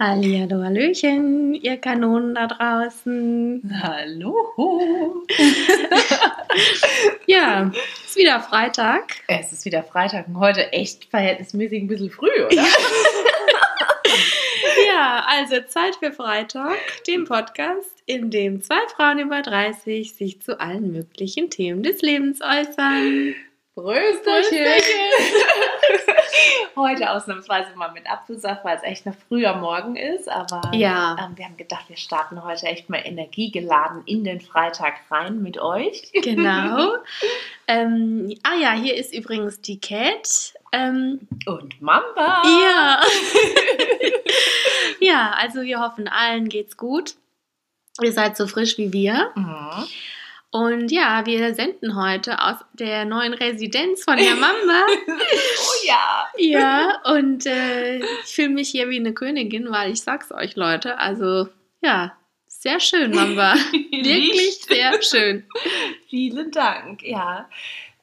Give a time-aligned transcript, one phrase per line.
[0.00, 3.80] Hallihallo, Hallöchen, ihr Kanonen da draußen.
[3.82, 5.24] Hallo.
[7.26, 7.72] ja,
[8.06, 9.16] ist wieder Freitag.
[9.26, 12.64] Es ist wieder Freitag und heute echt verhältnismäßig ein bisschen früh, oder?
[14.86, 16.76] ja, also Zeit für Freitag,
[17.08, 22.40] dem Podcast, in dem zwei Frauen über 30 sich zu allen möglichen Themen des Lebens
[22.40, 23.34] äußern.
[23.74, 24.64] Brösterchen.
[26.76, 30.28] Heute ausnahmsweise mal mit Apfelsaft, weil es echt noch früher Morgen ist.
[30.28, 31.16] Aber ja.
[31.18, 35.58] ähm, wir haben gedacht, wir starten heute echt mal energiegeladen in den Freitag rein mit
[35.58, 36.10] euch.
[36.12, 36.96] Genau.
[37.68, 40.54] ähm, ah ja, hier ist übrigens die Cat.
[40.72, 42.42] Ähm, Und Mamba.
[42.44, 43.00] ja.
[45.00, 47.14] ja, also wir hoffen, allen geht's gut.
[48.02, 49.32] Ihr seid so frisch wie wir.
[49.34, 49.86] Mhm.
[50.50, 54.86] Und ja, wir senden heute aus der neuen Residenz von der Mamba.
[55.60, 56.28] Oh ja.
[56.38, 60.98] ja, und äh, ich fühle mich hier wie eine Königin, weil ich sag's euch, Leute,
[60.98, 61.48] also
[61.82, 63.54] ja, sehr schön, Mamba.
[63.72, 65.44] Wirklich sehr schön.
[66.08, 67.02] Vielen Dank.
[67.02, 67.48] Ja,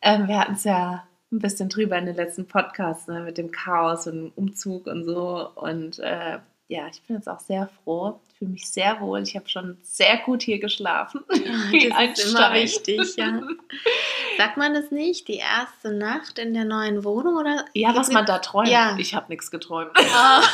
[0.01, 3.51] ähm, wir hatten es ja ein bisschen drüber in den letzten Podcasts ne, mit dem
[3.51, 5.49] Chaos und dem Umzug und so.
[5.55, 8.19] Und äh, ja, ich bin jetzt auch sehr froh.
[8.27, 9.21] Ich fühle mich sehr wohl.
[9.21, 11.23] Ich habe schon sehr gut hier geschlafen.
[11.29, 13.41] Ein Das ist immer wichtig, ja.
[14.37, 15.27] Sagt man das nicht?
[15.27, 17.65] Die erste Nacht in der neuen Wohnung oder?
[17.73, 18.69] Ja, was man da träumt.
[18.69, 18.97] Ja.
[18.97, 19.91] Ich habe nichts geträumt.
[19.95, 20.41] Ah.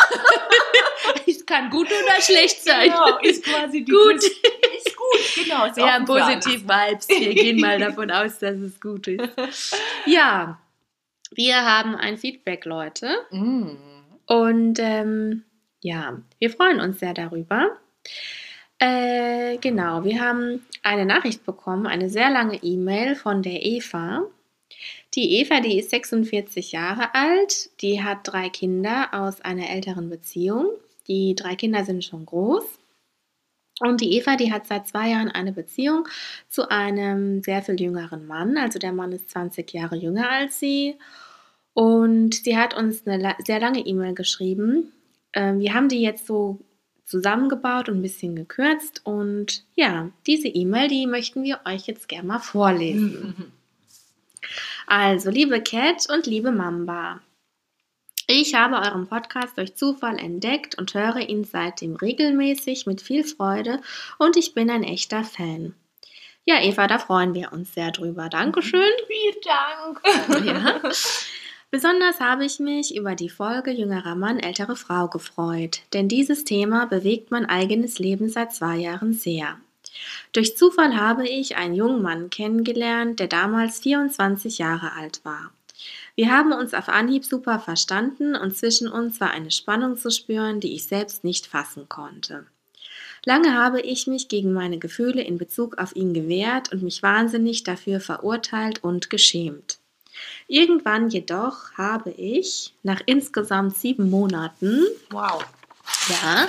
[1.26, 2.90] Es kann gut oder schlecht sein.
[2.90, 4.24] Genau, ist quasi die Gut.
[4.24, 5.76] Ist gut, genau.
[5.76, 7.10] Wir haben positiv Vibes.
[7.10, 9.76] Wir gehen mal davon aus, dass es gut ist.
[10.06, 10.60] Ja,
[11.32, 13.26] wir haben ein Feedback, Leute.
[13.32, 13.72] Mm.
[14.28, 15.44] Und ähm,
[15.82, 17.78] ja, wir freuen uns sehr darüber.
[18.80, 24.24] Äh, genau, wir haben eine Nachricht bekommen, eine sehr lange E-Mail von der Eva.
[25.14, 30.70] Die Eva, die ist 46 Jahre alt, die hat drei Kinder aus einer älteren Beziehung.
[31.08, 32.64] Die drei Kinder sind schon groß.
[33.82, 36.08] Und die Eva, die hat seit zwei Jahren eine Beziehung
[36.48, 38.58] zu einem sehr viel jüngeren Mann.
[38.58, 40.98] Also der Mann ist 20 Jahre jünger als sie.
[41.74, 44.92] Und sie hat uns eine sehr lange E-Mail geschrieben.
[45.34, 46.60] Ähm, wir haben die jetzt so
[47.06, 49.02] zusammengebaut und ein bisschen gekürzt.
[49.04, 53.52] Und ja, diese E-Mail, die möchten wir euch jetzt gerne mal vorlesen.
[54.88, 57.22] Also, liebe Cat und liebe Mamba,
[58.28, 63.82] ich habe euren Podcast durch Zufall entdeckt und höre ihn seitdem regelmäßig mit viel Freude
[64.18, 65.76] und ich bin ein echter Fan.
[66.46, 68.30] Ja, Eva, da freuen wir uns sehr drüber.
[68.30, 68.82] Dankeschön.
[69.08, 70.46] Vielen Dank.
[70.46, 70.82] Ja.
[71.72, 76.86] Besonders habe ich mich über die Folge Jüngerer Mann, ältere Frau gefreut, denn dieses Thema
[76.86, 79.58] bewegt mein eigenes Leben seit zwei Jahren sehr.
[80.34, 85.54] Durch Zufall habe ich einen jungen Mann kennengelernt, der damals 24 Jahre alt war.
[86.16, 90.60] Wir haben uns auf Anhieb super verstanden und zwischen uns war eine Spannung zu spüren,
[90.60, 92.46] die ich selbst nicht fassen konnte.
[93.24, 97.64] Lange habe ich mich gegen meine Gefühle in Bezug auf ihn gewehrt und mich wahnsinnig
[97.64, 99.81] dafür verurteilt und geschämt.
[100.48, 105.46] Irgendwann jedoch habe ich, nach insgesamt sieben Monaten, Wow.
[106.10, 106.48] ja,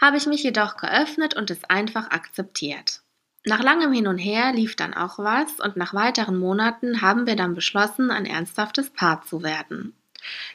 [0.00, 3.02] habe ich mich jedoch geöffnet und es einfach akzeptiert.
[3.44, 7.36] Nach langem Hin und Her lief dann auch was und nach weiteren Monaten haben wir
[7.36, 9.94] dann beschlossen, ein ernsthaftes Paar zu werden.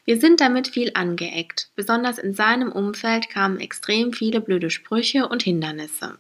[0.04, 1.70] Wir sind damit viel angeeckt.
[1.76, 6.20] Besonders in seinem Umfeld kamen extrem viele blöde Sprüche und Hindernisse.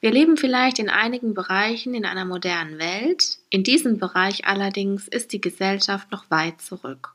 [0.00, 5.32] Wir leben vielleicht in einigen Bereichen in einer modernen Welt, in diesem Bereich allerdings ist
[5.32, 7.14] die Gesellschaft noch weit zurück.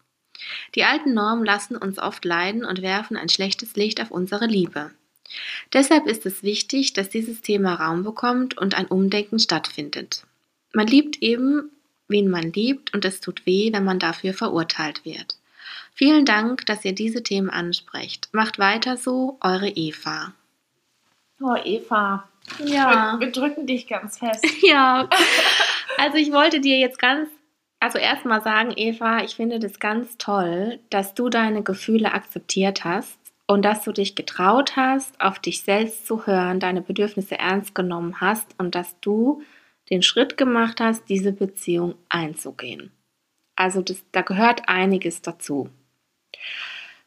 [0.76, 4.92] Die alten Normen lassen uns oft leiden und werfen ein schlechtes Licht auf unsere Liebe.
[5.74, 10.24] Deshalb ist es wichtig, dass dieses Thema Raum bekommt und ein Umdenken stattfindet.
[10.74, 11.72] Man liebt eben,
[12.08, 15.38] wen man liebt, und es tut weh, wenn man dafür verurteilt wird.
[15.94, 18.30] Vielen Dank, dass ihr diese Themen ansprecht.
[18.34, 20.34] Macht weiter so, eure Eva.
[21.40, 22.28] Oh, Eva.
[22.66, 23.18] Ja.
[23.20, 24.46] Wir, wir drücken dich ganz fest.
[24.62, 25.10] Ja,
[25.98, 27.30] also ich wollte dir jetzt ganz,
[27.80, 33.20] also erstmal sagen, Eva, ich finde das ganz toll, dass du deine Gefühle akzeptiert hast
[33.48, 38.20] und dass du dich getraut hast, auf dich selbst zu hören, deine Bedürfnisse ernst genommen
[38.22, 39.44] hast und dass du
[39.90, 42.92] den Schritt gemacht hast, diese Beziehung einzugehen.
[43.56, 45.70] Also das, da gehört einiges dazu.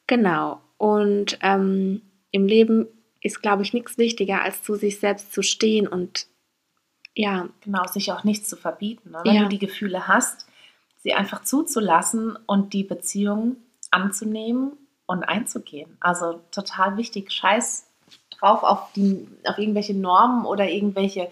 [0.07, 0.61] Genau.
[0.79, 2.87] Und ähm, im Leben
[3.21, 6.27] ist, glaube ich, nichts wichtiger, als zu sich selbst zu stehen und
[7.15, 9.11] ja, Genau, sich auch nichts zu verbieten.
[9.11, 9.21] Ne?
[9.25, 9.43] Wenn Ja.
[9.43, 10.47] du die Gefühle hast,
[10.99, 13.57] sie einfach zuzulassen und die Beziehung
[13.91, 14.73] anzunehmen
[15.07, 15.97] und einzugehen.
[16.01, 17.33] Also total wichtig.
[17.33, 17.87] Scheiß
[18.39, 21.29] drauf auf, die, auf irgendwelche Normen oder irgendwelche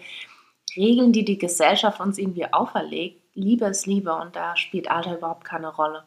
[0.75, 3.21] Regeln, die die Gesellschaft uns irgendwie auferlegt.
[3.33, 6.03] Liebe ist Liebe und da spielt Alter überhaupt keine Rolle.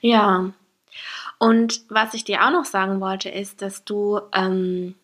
[0.00, 0.52] Ja.
[1.38, 4.94] Und was ich dir auch noch sagen wollte, ist, dass du, ähm,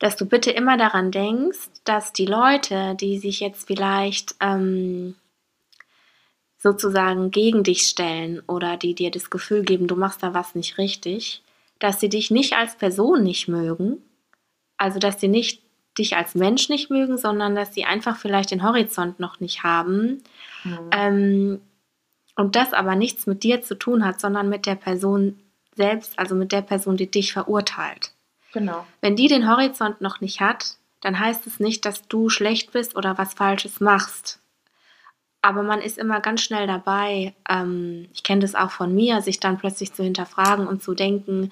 [0.00, 5.14] dass du bitte immer daran denkst, dass die Leute, die sich jetzt vielleicht ähm,
[6.58, 10.78] sozusagen gegen dich stellen oder die dir das Gefühl geben, du machst da was nicht
[10.78, 11.42] richtig,
[11.78, 13.98] dass sie dich nicht als Person nicht mögen,
[14.78, 15.62] also dass sie nicht
[15.98, 20.22] dich als Mensch nicht mögen, sondern dass sie einfach vielleicht den Horizont noch nicht haben.
[20.64, 20.90] Mhm.
[20.92, 21.60] Ähm,
[22.36, 25.38] und das aber nichts mit dir zu tun hat, sondern mit der Person
[25.76, 28.12] selbst, also mit der Person, die dich verurteilt.
[28.52, 28.86] Genau.
[29.00, 32.96] Wenn die den Horizont noch nicht hat, dann heißt es nicht, dass du schlecht bist
[32.96, 34.40] oder was Falsches machst.
[35.42, 39.40] Aber man ist immer ganz schnell dabei, ähm, ich kenne das auch von mir, sich
[39.40, 41.50] dann plötzlich zu hinterfragen und zu denken,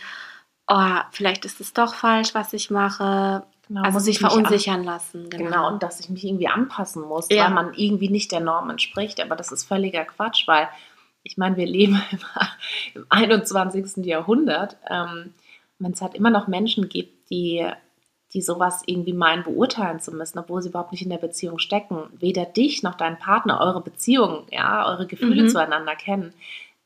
[0.66, 3.44] oh, vielleicht ist es doch falsch, was ich mache.
[3.66, 5.30] Genau, also sich verunsichern lassen.
[5.30, 5.44] Genau.
[5.44, 5.68] genau.
[5.68, 7.44] und dass ich mich irgendwie anpassen muss, ja.
[7.44, 9.20] weil man irgendwie nicht der Norm entspricht.
[9.20, 10.68] Aber das ist völliger Quatsch, weil
[11.22, 12.00] ich meine, wir leben
[12.94, 14.04] im 21.
[14.04, 14.76] Jahrhundert.
[14.88, 15.34] Ähm,
[15.78, 17.66] Wenn es halt immer noch Menschen gibt, die,
[18.32, 22.08] die sowas irgendwie meinen, beurteilen zu müssen, obwohl sie überhaupt nicht in der Beziehung stecken,
[22.18, 25.48] weder dich noch deinen Partner, eure Beziehung, ja, eure Gefühle mhm.
[25.48, 26.34] zueinander kennen,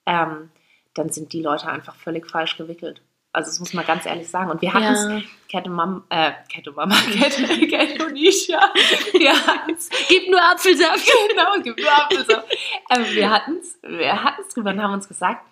[0.06, 0.50] ähm,
[0.94, 3.00] dann sind die Leute einfach völlig falsch gewickelt.
[3.34, 4.50] Also das muss man ganz ehrlich sagen.
[4.50, 5.30] Und wir hatten es, ja.
[5.48, 8.14] Kette Mama, äh, Kette Mama, Kette, Kette und.
[8.14, 9.88] Wir hatten's.
[10.08, 11.10] Gib nur Apfelsaft.
[11.30, 12.46] genau, gib nur Apfelsaft.
[12.90, 15.46] ähm, wir hatten es wir hatten's drüber und haben uns gesagt,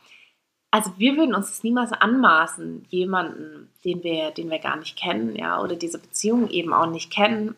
[0.70, 5.34] also wir würden uns das niemals anmaßen, jemanden, den wir, den wir gar nicht kennen,
[5.36, 7.56] ja, oder diese Beziehung eben auch nicht kennen,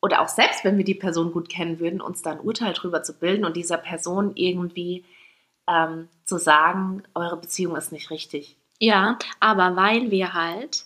[0.00, 3.02] oder auch selbst wenn wir die Person gut kennen würden, uns da ein Urteil drüber
[3.02, 5.04] zu bilden und dieser Person irgendwie
[5.68, 8.56] ähm, zu sagen, eure Beziehung ist nicht richtig.
[8.78, 10.84] Ja, aber weil wir halt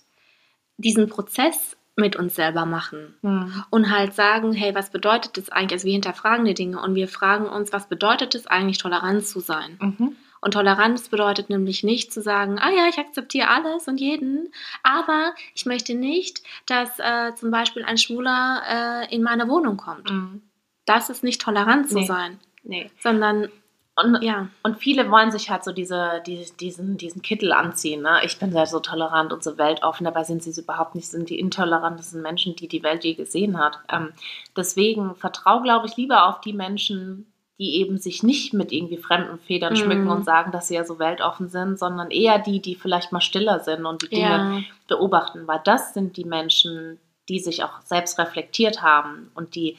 [0.78, 3.64] diesen Prozess mit uns selber machen mhm.
[3.68, 5.72] und halt sagen, hey, was bedeutet das eigentlich?
[5.72, 9.40] Also wir hinterfragen die Dinge und wir fragen uns, was bedeutet es eigentlich, tolerant zu
[9.40, 9.78] sein?
[9.78, 10.16] Mhm.
[10.42, 14.52] Und Toleranz bedeutet nämlich nicht zu sagen, ah ja, ich akzeptiere alles und jeden,
[14.82, 20.10] aber ich möchte nicht, dass äh, zum Beispiel ein Schwuler äh, in meine Wohnung kommt.
[20.10, 20.42] Mhm.
[20.84, 22.06] Das ist nicht tolerant zu nee.
[22.06, 22.40] sein.
[22.64, 22.90] Nee.
[22.98, 23.50] Sondern
[23.94, 24.48] und, ja.
[24.62, 28.02] und viele wollen sich halt so diese, die, diesen, diesen Kittel anziehen.
[28.02, 28.20] Ne?
[28.24, 31.28] Ich bin sehr so tolerant und so weltoffen, dabei sind sie es überhaupt nicht, sind
[31.28, 33.78] die intolerantesten Menschen, die die Welt je gesehen hat.
[33.92, 34.12] Ähm,
[34.56, 39.38] deswegen vertraue, glaube ich, lieber auf die Menschen, die eben sich nicht mit irgendwie fremden
[39.38, 39.78] Federn mhm.
[39.78, 43.20] schmücken und sagen, dass sie ja so weltoffen sind, sondern eher die, die vielleicht mal
[43.20, 44.60] stiller sind und die Dinge ja.
[44.88, 49.76] beobachten, weil das sind die Menschen, die sich auch selbst reflektiert haben und die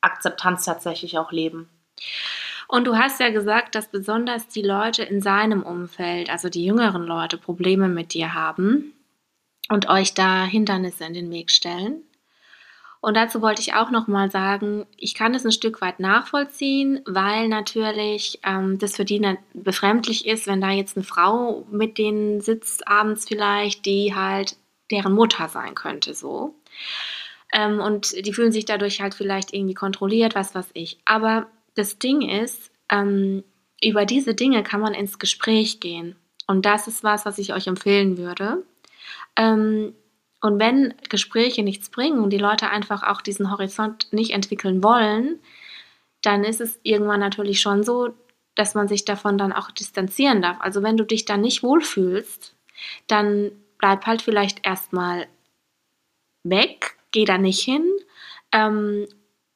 [0.00, 1.68] Akzeptanz tatsächlich auch leben.
[2.68, 7.04] Und du hast ja gesagt, dass besonders die Leute in seinem Umfeld, also die jüngeren
[7.04, 8.92] Leute, Probleme mit dir haben
[9.68, 12.02] und euch da Hindernisse in den Weg stellen.
[13.00, 17.00] Und dazu wollte ich auch noch mal sagen, ich kann das ein Stück weit nachvollziehen,
[17.06, 19.22] weil natürlich ähm, das für die
[19.54, 24.56] befremdlich ist, wenn da jetzt eine Frau mit denen sitzt abends vielleicht, die halt
[24.90, 26.54] deren Mutter sein könnte, so.
[27.52, 30.98] Ähm, und die fühlen sich dadurch halt vielleicht irgendwie kontrolliert, was weiß ich.
[31.04, 33.44] Aber das Ding ist, ähm,
[33.82, 36.16] über diese Dinge kann man ins Gespräch gehen.
[36.46, 38.64] Und das ist was, was ich euch empfehlen würde.
[39.36, 39.94] Ähm,
[40.40, 45.40] und wenn Gespräche nichts bringen und die Leute einfach auch diesen Horizont nicht entwickeln wollen,
[46.22, 48.14] dann ist es irgendwann natürlich schon so,
[48.54, 50.56] dass man sich davon dann auch distanzieren darf.
[50.60, 52.54] Also wenn du dich da nicht wohlfühlst,
[53.06, 55.26] dann bleib halt vielleicht erstmal
[56.42, 57.84] weg, geh da nicht hin
[58.52, 59.06] ähm,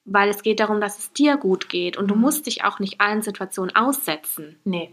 [0.05, 2.23] weil es geht darum, dass es dir gut geht und du mhm.
[2.23, 4.59] musst dich auch nicht allen Situationen aussetzen.
[4.65, 4.93] Nee.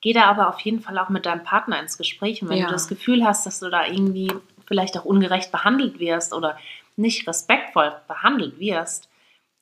[0.00, 2.42] Geh da aber auf jeden Fall auch mit deinem Partner ins Gespräch.
[2.42, 2.66] Und wenn ja.
[2.66, 4.30] du das Gefühl hast, dass du da irgendwie
[4.66, 6.58] vielleicht auch ungerecht behandelt wirst oder
[6.96, 9.08] nicht respektvoll behandelt wirst,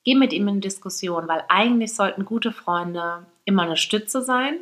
[0.04, 4.58] geh mit ihm in Diskussion, weil eigentlich sollten gute Freunde immer eine Stütze sein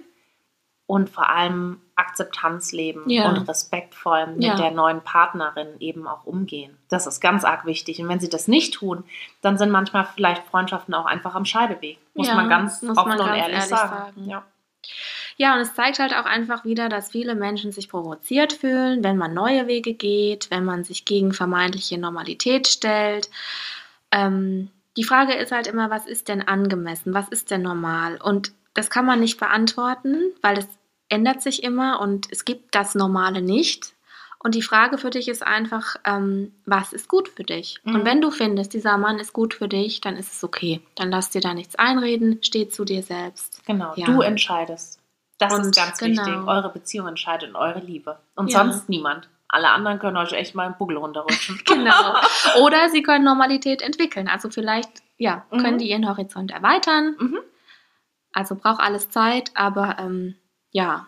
[0.87, 3.29] und vor allem Akzeptanz leben ja.
[3.29, 4.57] und respektvoll mit ja.
[4.57, 6.77] der neuen Partnerin eben auch umgehen.
[6.89, 8.01] Das ist ganz arg wichtig.
[8.01, 9.05] Und wenn sie das nicht tun,
[9.41, 11.99] dann sind manchmal vielleicht Freundschaften auch einfach am Scheideweg.
[12.15, 14.27] Muss ja, man ganz offen und ehrlich, ehrlich sagen.
[14.27, 14.43] sagen.
[15.37, 15.55] Ja.
[15.55, 19.35] Und es zeigt halt auch einfach wieder, dass viele Menschen sich provoziert fühlen, wenn man
[19.35, 23.31] neue Wege geht, wenn man sich gegen vermeintliche Normalität stellt.
[24.11, 27.15] Ähm, die Frage ist halt immer, was ist denn angemessen?
[27.15, 28.21] Was ist denn normal?
[28.21, 30.69] Und das kann man nicht beantworten, weil es
[31.09, 33.95] ändert sich immer und es gibt das Normale nicht.
[34.39, 37.81] Und die Frage für dich ist einfach, ähm, was ist gut für dich?
[37.85, 37.95] Mhm.
[37.95, 40.81] Und wenn du findest, dieser Mann ist gut für dich, dann ist es okay.
[40.97, 43.65] Dann lass dir da nichts einreden, steh zu dir selbst.
[43.67, 44.07] Genau, ja.
[44.07, 44.99] du entscheidest.
[45.43, 46.27] Das und ist ganz genau.
[46.27, 46.47] wichtig.
[46.47, 48.19] Eure Beziehung entscheidet und eure Liebe.
[48.35, 48.59] Und ja.
[48.59, 49.29] sonst niemand.
[49.49, 51.61] Alle anderen können euch echt mal einen Buckel runterrutschen.
[51.67, 52.15] genau.
[52.63, 54.29] Oder sie können Normalität entwickeln.
[54.29, 55.79] Also vielleicht, ja, können mhm.
[55.79, 57.17] die ihren Horizont erweitern.
[57.19, 57.39] Mhm.
[58.33, 60.37] Also braucht alles Zeit, aber ähm,
[60.71, 61.07] ja.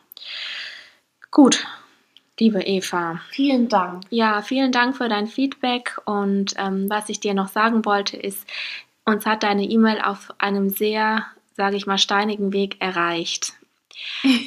[1.31, 1.67] Gut,
[2.39, 3.21] liebe Eva.
[3.31, 4.05] Vielen Dank.
[4.11, 5.99] Ja, vielen Dank für dein Feedback.
[6.05, 8.47] Und ähm, was ich dir noch sagen wollte, ist,
[9.07, 11.25] uns hat deine E-Mail auf einem sehr,
[11.55, 13.55] sage ich mal, steinigen Weg erreicht.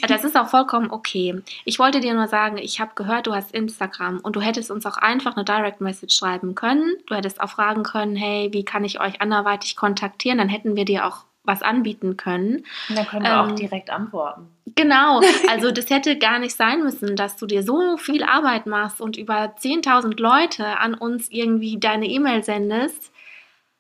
[0.08, 1.42] Das ist auch vollkommen okay.
[1.66, 4.86] Ich wollte dir nur sagen, ich habe gehört, du hast Instagram und du hättest uns
[4.86, 6.96] auch einfach eine Direct Message schreiben können.
[7.08, 10.38] Du hättest auch fragen können, hey, wie kann ich euch anderweitig kontaktieren?
[10.38, 12.66] Dann hätten wir dir auch was anbieten können.
[12.90, 14.50] Und dann können wir ähm, auch direkt antworten.
[14.76, 19.02] Genau, also das hätte gar nicht sein müssen, dass du dir so viel Arbeit machst
[19.02, 23.12] und über 10.000 Leute an uns irgendwie deine E-Mail sendest.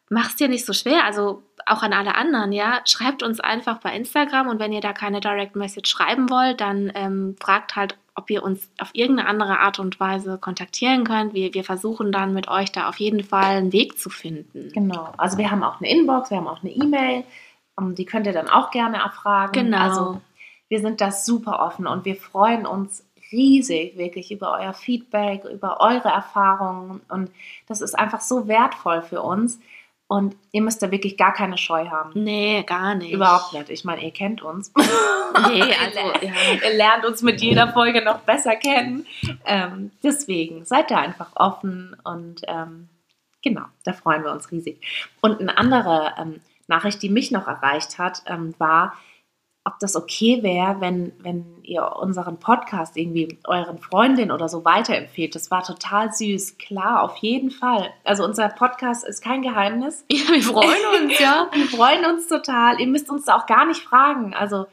[0.09, 1.03] Mach's dir nicht so schwer.
[1.03, 4.93] Also auch an alle anderen, ja, schreibt uns einfach bei Instagram und wenn ihr da
[4.93, 9.59] keine Direct Message schreiben wollt, dann ähm, fragt halt, ob ihr uns auf irgendeine andere
[9.59, 11.33] Art und Weise kontaktieren könnt.
[11.33, 14.71] Wir, wir versuchen dann mit euch da auf jeden Fall einen Weg zu finden.
[14.73, 17.23] Genau, also wir haben auch eine Inbox, wir haben auch eine E-Mail,
[17.75, 19.51] um, die könnt ihr dann auch gerne erfragen.
[19.51, 19.77] Genau.
[19.77, 20.21] Also
[20.69, 25.81] wir sind da super offen und wir freuen uns riesig wirklich über euer Feedback, über
[25.81, 27.29] eure Erfahrungen und
[27.67, 29.59] das ist einfach so wertvoll für uns
[30.07, 32.11] und ihr müsst da wirklich gar keine Scheu haben.
[32.13, 33.11] Nee, gar nicht.
[33.11, 33.69] Überhaupt nicht.
[33.69, 34.71] Ich meine, ihr kennt uns.
[34.75, 34.83] Nee,
[35.83, 36.33] also, ja.
[36.63, 39.05] ihr lernt uns mit jeder Folge noch besser kennen.
[39.45, 42.87] Ähm, deswegen seid da einfach offen und ähm,
[43.43, 44.79] genau, da freuen wir uns riesig.
[45.21, 48.93] Und eine andere ähm, Nachricht, die mich noch erreicht hat, ähm, war,
[49.67, 55.35] ob das okay wäre, wenn, wenn ihr unseren Podcast irgendwie euren Freundinnen oder so weiterempfehlt.
[55.35, 56.57] Das war total süß.
[56.57, 57.89] Klar, auf jeden Fall.
[58.05, 60.05] Also unser Podcast ist kein Geheimnis.
[60.09, 61.49] Ja, wir freuen uns, ja.
[61.53, 62.79] wir freuen uns total.
[62.79, 64.33] Ihr müsst uns da auch gar nicht fragen.
[64.33, 64.67] Also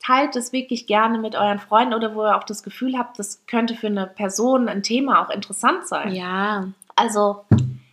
[0.00, 3.46] teilt es wirklich gerne mit euren Freunden oder wo ihr auch das Gefühl habt, das
[3.46, 6.12] könnte für eine Person ein Thema auch interessant sein.
[6.12, 6.64] Ja.
[6.96, 7.44] Also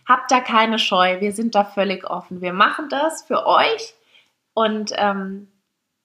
[0.08, 1.20] habt da keine Scheu.
[1.20, 2.40] Wir sind da völlig offen.
[2.40, 3.94] Wir machen das für euch
[4.54, 5.46] und ähm,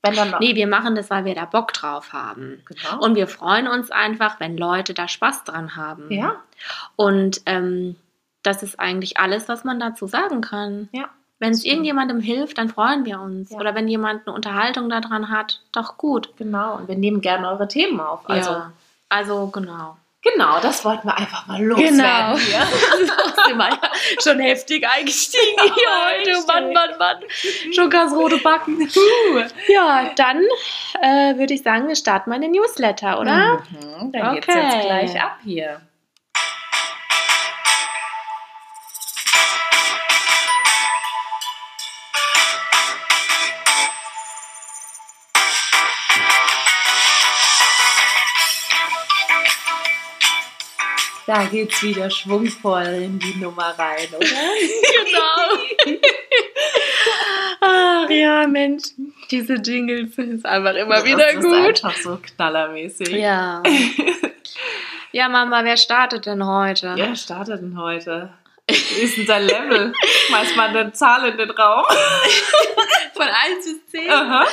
[0.03, 2.61] wenn dann nee, wir machen das, weil wir da Bock drauf haben.
[2.65, 3.03] Genau.
[3.03, 6.11] Und wir freuen uns einfach, wenn Leute da Spaß dran haben.
[6.11, 6.35] Ja.
[6.97, 7.95] Und ähm,
[8.43, 10.89] das ist eigentlich alles, was man dazu sagen kann.
[10.91, 11.09] Ja.
[11.39, 13.51] Wenn es irgendjemandem hilft, dann freuen wir uns.
[13.51, 13.59] Ja.
[13.59, 16.29] Oder wenn jemand eine Unterhaltung daran hat, doch gut.
[16.37, 16.75] Genau.
[16.75, 18.29] Und wir nehmen gerne eure Themen auf.
[18.29, 18.73] Also, ja.
[19.07, 19.97] also genau.
[20.23, 21.97] Genau, das wollten wir einfach mal loswerden.
[21.97, 22.37] Genau.
[22.37, 22.59] Hier.
[23.07, 26.47] das sind wir ja schon heftig eingestiegen ja, hier heute.
[26.47, 27.17] Mann, Mann, Mann.
[27.73, 28.89] Schon ganz rote Backen.
[29.67, 30.41] Ja, dann
[31.01, 33.63] äh, würde ich sagen, wir starten mal den Newsletter, oder?
[33.69, 34.35] Mhm, dann okay.
[34.35, 35.81] geht's jetzt gleich ab hier.
[51.25, 54.27] Da geht's wieder schwungvoll in die Nummer rein, oder?
[55.85, 55.97] genau.
[57.61, 58.83] Ach ja, Mensch,
[59.31, 61.43] diese Jingles sind einfach immer das wieder gut.
[61.43, 63.09] Das ist einfach so knallermäßig.
[63.09, 63.63] Ja.
[65.15, 66.93] Ja, Mama, wer startet denn heute?
[66.95, 68.33] Wer startet denn heute?
[68.67, 69.93] Wie ist denn sein Level?
[70.27, 71.85] Schmeiß mal eine Zahl in den Raum.
[73.13, 74.09] Von 1 bis 10?
[74.09, 74.47] Aha.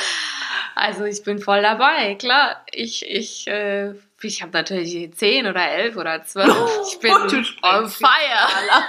[0.81, 2.65] Also ich bin voll dabei, klar.
[2.73, 6.49] Ich, ich äh, ich habe natürlich 10 oder 11 oder 12.
[6.89, 8.85] Ich bin on fire.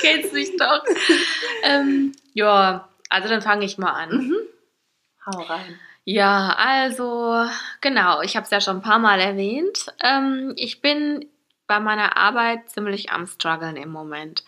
[0.00, 0.82] Kennst mich doch.
[1.64, 4.10] Ähm, ja, also dann fange ich mal an.
[4.10, 4.36] Mhm.
[5.26, 5.78] Hau rein.
[6.04, 7.46] Ja, also
[7.82, 9.92] genau, ich habe es ja schon ein paar Mal erwähnt.
[10.02, 11.28] Ähm, ich bin
[11.66, 14.44] bei meiner Arbeit ziemlich am struggeln im Moment.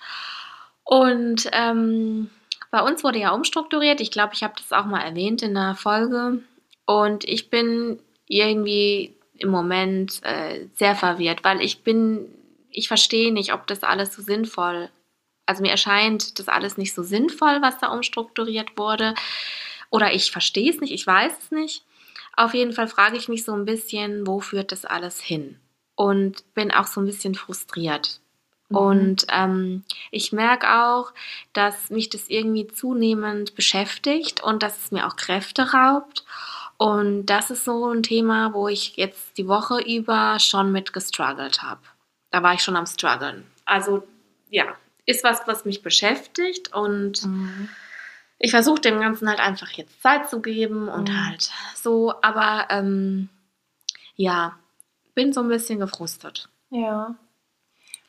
[0.82, 2.30] Und ähm,
[2.74, 4.00] bei uns wurde ja umstrukturiert.
[4.00, 6.42] Ich glaube, ich habe das auch mal erwähnt in der Folge.
[6.86, 12.26] Und ich bin irgendwie im Moment äh, sehr verwirrt, weil ich bin,
[12.70, 14.90] ich verstehe nicht, ob das alles so sinnvoll,
[15.46, 19.14] also mir erscheint das alles nicht so sinnvoll, was da umstrukturiert wurde.
[19.90, 21.84] Oder ich verstehe es nicht, ich weiß es nicht.
[22.36, 25.60] Auf jeden Fall frage ich mich so ein bisschen, wo führt das alles hin?
[25.94, 28.18] Und bin auch so ein bisschen frustriert.
[28.74, 28.86] Mhm.
[28.86, 31.12] Und ähm, ich merke auch,
[31.52, 36.24] dass mich das irgendwie zunehmend beschäftigt und dass es mir auch Kräfte raubt.
[36.76, 41.62] Und das ist so ein Thema, wo ich jetzt die Woche über schon mit gestruggelt
[41.62, 41.80] habe.
[42.30, 43.46] Da war ich schon am struggeln.
[43.64, 44.06] Also
[44.50, 44.74] ja,
[45.06, 47.68] ist was, was mich beschäftigt und mhm.
[48.38, 51.26] ich versuche dem Ganzen halt einfach jetzt Zeit zu geben und mhm.
[51.26, 53.28] halt so, aber ähm,
[54.16, 54.58] ja,
[55.14, 56.48] bin so ein bisschen gefrustet.
[56.70, 57.14] Ja.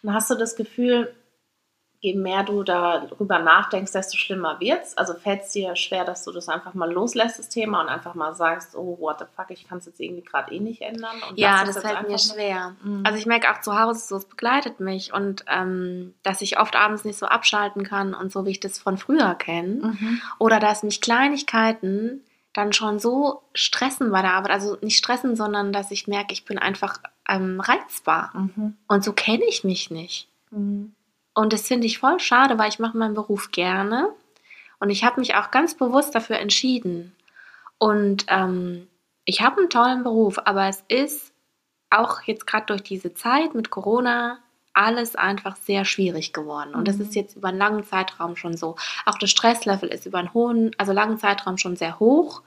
[0.06, 1.14] Und hast du das Gefühl,
[2.00, 4.96] je mehr du darüber nachdenkst, desto schlimmer wird's.
[4.96, 8.14] Also fällt es dir schwer, dass du das einfach mal loslässt, das Thema, und einfach
[8.14, 11.16] mal sagst, oh, what the fuck, ich kann es jetzt irgendwie gerade eh nicht ändern.
[11.36, 12.76] ja, das fällt mir schwer.
[12.84, 13.04] Mhm.
[13.06, 16.76] Also ich merke auch zu Hause, so es begleitet mich und ähm, dass ich oft
[16.76, 19.88] abends nicht so abschalten kann und so, wie ich das von früher kenne.
[19.88, 20.22] Mhm.
[20.38, 24.52] Oder dass mich Kleinigkeiten dann schon so stressen bei der Arbeit.
[24.52, 28.32] Also nicht stressen, sondern dass ich merke, ich bin einfach ähm, reizbar.
[28.34, 28.78] Mhm.
[28.88, 30.28] Und so kenne ich mich nicht.
[30.52, 30.94] Mhm.
[31.34, 34.10] Und das finde ich voll schade, weil ich mache meinen Beruf gerne.
[34.80, 37.14] Und ich habe mich auch ganz bewusst dafür entschieden.
[37.78, 38.88] Und ähm,
[39.26, 41.34] ich habe einen tollen Beruf, aber es ist
[41.90, 44.40] auch jetzt gerade durch diese Zeit mit Corona
[44.74, 46.76] alles einfach sehr schwierig geworden.
[46.76, 47.02] Und das Mhm.
[47.04, 48.76] ist jetzt über einen langen Zeitraum schon so.
[49.06, 52.44] Auch das Stresslevel ist über einen hohen, also langen Zeitraum schon sehr hoch.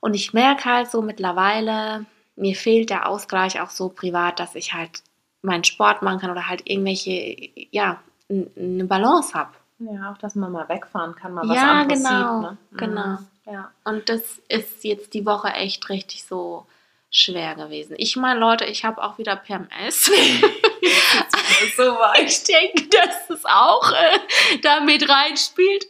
[0.00, 2.06] Und ich merke halt so mittlerweile,
[2.38, 5.02] mir fehlt der Ausgleich auch so privat, dass ich halt
[5.42, 7.36] meinen Sport machen kann oder halt irgendwelche,
[7.70, 9.50] ja, eine Balance habe.
[9.78, 12.50] Ja, auch dass man mal wegfahren kann, mal was Ja, anderes genau, sieht.
[12.50, 12.58] Ne?
[12.72, 13.06] genau.
[13.06, 13.26] Mhm.
[13.52, 13.70] Ja.
[13.84, 16.66] Und das ist jetzt die Woche echt richtig so
[17.10, 17.94] schwer gewesen.
[17.96, 20.04] Ich meine, Leute, ich habe auch wieder PMS.
[21.76, 22.28] so weit.
[22.28, 24.18] ich denke, dass das auch äh,
[24.62, 25.86] damit reinspielt.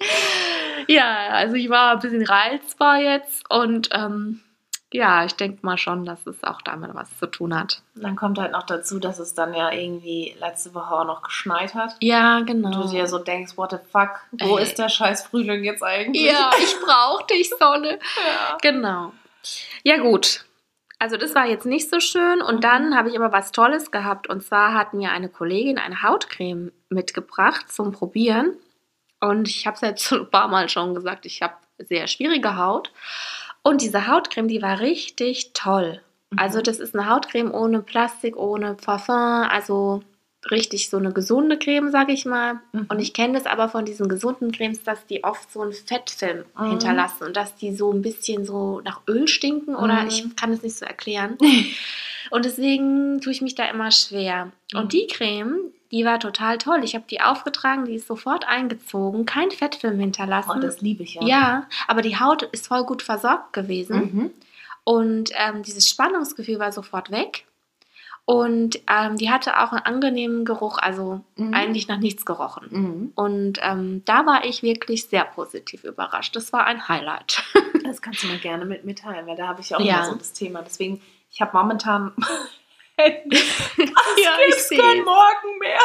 [0.86, 4.40] Ja, also ich war ein bisschen reizbar jetzt und ähm,
[4.92, 7.83] ja, ich denke mal schon, dass es auch damit was zu tun hat.
[7.95, 11.75] Dann kommt halt noch dazu, dass es dann ja irgendwie letzte Woche auch noch geschneit
[11.75, 11.97] hat.
[12.00, 12.71] Ja, Und genau.
[12.71, 14.62] du dir so denkst, what the fuck, wo Ey.
[14.62, 16.25] ist der scheiß Frühling jetzt eigentlich?
[16.25, 17.90] ja, ich brauche dich, Sonne.
[17.99, 18.57] ja.
[18.62, 19.12] Genau.
[19.83, 20.45] Ja, gut.
[20.99, 22.40] Also das war jetzt nicht so schön.
[22.40, 24.28] Und dann habe ich aber was Tolles gehabt.
[24.28, 28.57] Und zwar hat mir eine Kollegin eine Hautcreme mitgebracht zum Probieren.
[29.21, 32.90] Und ich habe es jetzt ein paar Mal schon gesagt, ich habe sehr schwierige Haut.
[33.68, 36.00] Und diese Hautcreme, die war richtig toll.
[36.37, 39.14] Also das ist eine Hautcreme ohne Plastik, ohne Parfum.
[39.50, 40.02] Also
[40.50, 42.60] richtig so eine gesunde Creme, sage ich mal.
[42.72, 42.87] Mhm.
[42.88, 46.44] Und ich kenne das aber von diesen gesunden Cremes, dass die oft so einen Fettfilm
[46.58, 46.70] Mhm.
[46.70, 50.08] hinterlassen und dass die so ein bisschen so nach Öl stinken oder Mhm.
[50.08, 51.37] ich kann es nicht so erklären.
[52.30, 54.52] Und deswegen tue ich mich da immer schwer.
[54.75, 54.78] Mhm.
[54.80, 56.80] Und die Creme, die war total toll.
[56.85, 60.53] Ich habe die aufgetragen, die ist sofort eingezogen, kein Fettfilm hinterlassen.
[60.57, 61.22] Oh, das liebe ich ja.
[61.27, 63.96] ja, aber die Haut ist voll gut versorgt gewesen.
[64.12, 64.31] Mhm.
[64.85, 67.44] Und ähm, dieses Spannungsgefühl war sofort weg.
[68.24, 71.55] Und ähm, die hatte auch einen angenehmen Geruch, also Mhm.
[71.55, 72.66] eigentlich nach nichts gerochen.
[72.70, 73.12] Mhm.
[73.14, 76.37] Und ähm, da war ich wirklich sehr positiv überrascht.
[76.37, 77.42] Das war ein Highlight.
[77.85, 79.96] Das kannst du mir gerne mit mitteilen, weil da habe ich auch Ja.
[80.01, 80.61] immer so das Thema.
[80.61, 82.12] Deswegen, ich habe momentan
[82.98, 83.37] Hände.
[83.37, 85.78] ja, Gibt's kein Morgen mehr.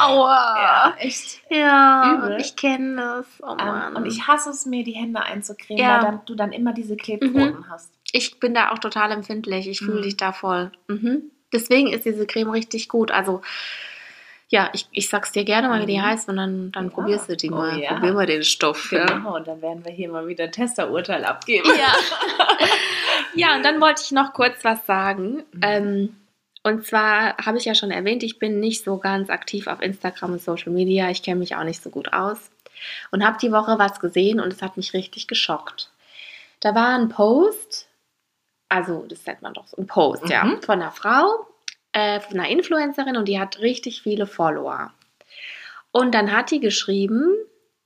[0.00, 0.54] Aua.
[0.56, 1.40] Ja, echt.
[1.50, 2.40] Ja, Übel.
[2.40, 3.26] ich kenne das.
[3.42, 3.96] Oh Ähm, Mann.
[3.96, 5.96] und ich hasse es, mir die Hände einzucremen, Ja.
[5.96, 7.90] weil dann, du dann immer diese Klebpfoten hast.
[8.12, 9.66] Ich bin da auch total empfindlich.
[9.68, 10.02] Ich fühle Mhm.
[10.02, 10.70] dich da voll.
[10.88, 11.30] Mhm.
[11.52, 13.10] Deswegen ist diese Creme richtig gut.
[13.10, 13.42] Also,
[14.48, 16.02] ja, ich, ich sag's dir gerne mal, wie die Mhm.
[16.04, 16.90] heißt, und dann, dann Ja.
[16.90, 17.78] probierst du die Oh mal.
[17.78, 17.94] ja.
[17.94, 18.92] Probier mal den Stoff.
[18.92, 19.06] Ja.
[19.06, 21.68] Genau, und dann werden wir hier mal wieder ein Testerurteil abgeben.
[21.76, 21.92] Ja.
[23.34, 25.42] ja, und dann wollte ich noch kurz was sagen.
[25.52, 25.60] Mhm.
[25.62, 26.16] Ähm,
[26.64, 30.32] und zwar habe ich ja schon erwähnt, ich bin nicht so ganz aktiv auf Instagram
[30.32, 31.10] und Social Media.
[31.10, 32.50] Ich kenne mich auch nicht so gut aus.
[33.10, 35.90] Und habe die Woche was gesehen und es hat mich richtig geschockt.
[36.60, 37.86] Da war ein Post,
[38.70, 40.62] also das nennt man doch so, ein Post, ja, Mhm.
[40.62, 41.46] von einer Frau,
[41.92, 44.90] äh, von einer Influencerin und die hat richtig viele Follower.
[45.92, 47.28] Und dann hat die geschrieben,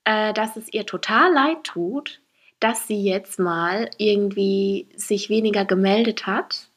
[0.04, 2.20] äh, dass es ihr total leid tut,
[2.60, 6.67] dass sie jetzt mal irgendwie sich weniger gemeldet hat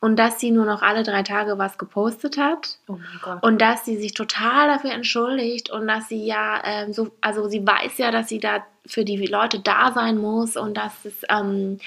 [0.00, 3.42] und dass sie nur noch alle drei Tage was gepostet hat Oh mein Gott.
[3.42, 7.66] und dass sie sich total dafür entschuldigt und dass sie ja ähm, so, also sie
[7.66, 11.78] weiß ja, dass sie da für die Leute da sein muss und dass es ähm,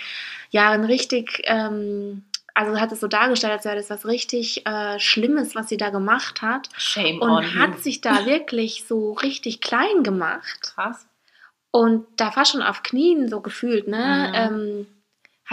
[0.52, 2.24] ja ein richtig, ähm,
[2.54, 5.90] also hat es so dargestellt, als wäre das was richtig äh, Schlimmes, was sie da
[5.90, 7.60] gemacht hat Shame on und you.
[7.60, 11.08] hat sich da wirklich so richtig klein gemacht Krass.
[11.72, 14.30] und da fast schon auf Knien so gefühlt, ne?
[14.30, 14.36] Mhm.
[14.36, 14.88] Ähm,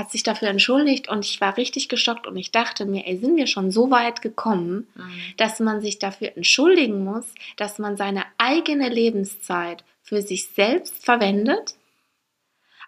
[0.01, 3.37] hat sich dafür entschuldigt und ich war richtig geschockt und ich dachte mir, ey, sind
[3.37, 5.13] wir schon so weit gekommen, Mhm.
[5.37, 11.77] dass man sich dafür entschuldigen muss, dass man seine eigene Lebenszeit für sich selbst verwendet?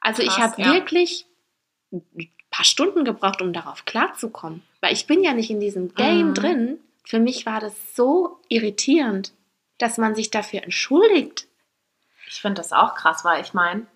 [0.00, 0.72] Also ich Krass, habe ja.
[0.72, 1.26] wirklich
[1.92, 6.30] ein paar Stunden gebraucht, um darauf klarzukommen, weil ich bin ja nicht in diesem Game
[6.30, 6.34] Mhm.
[6.34, 6.78] drin.
[7.04, 9.32] Für mich war das so irritierend,
[9.78, 11.46] dass man sich dafür entschuldigt.
[12.28, 13.86] Ich finde das auch krass, weil ich meine,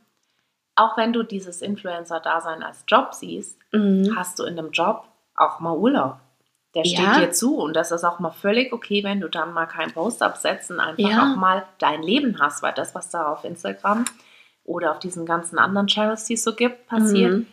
[0.76, 4.14] auch wenn du dieses Influencer-Dasein als Job siehst, Mhm.
[4.16, 6.16] hast du in einem Job auch mal Urlaub.
[6.74, 7.18] Der steht Ja.
[7.20, 10.22] dir zu und das ist auch mal völlig okay, wenn du dann mal keinen Post
[10.22, 11.32] absetzen, einfach Ja.
[11.32, 14.04] auch mal dein Leben hast, weil das, was da auf Instagram
[14.64, 17.46] oder auf diesen ganzen anderen Channels, die es so gibt, passiert, Mhm.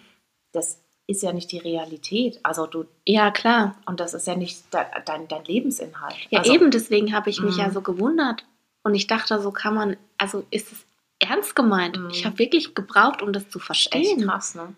[0.51, 2.39] das ist ja nicht die Realität.
[2.43, 3.75] Also du, Ja, klar.
[3.85, 6.15] und das ist ja nicht de, dein, dein Lebensinhalt.
[6.29, 7.59] Ja, also, eben deswegen habe ich mich Mhm.
[7.61, 8.43] ja so gewundert.
[8.83, 10.85] Und ich dachte, so kann man, also ist es
[11.23, 11.99] ernst gemeint?
[11.99, 12.09] Mhm.
[12.09, 14.27] Ich habe wirklich gebraucht, um das zu Echt verstehen.
[14.27, 14.75] krass, ne?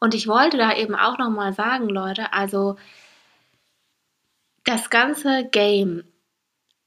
[0.00, 2.76] Und ich wollte da eben auch nochmal sagen, Leute, also
[4.64, 6.04] das ganze Game,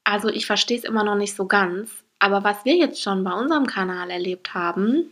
[0.04, 3.32] also ich verstehe es immer noch nicht so ganz, aber was wir jetzt schon bei
[3.32, 5.10] unserem Kanal erlebt haben,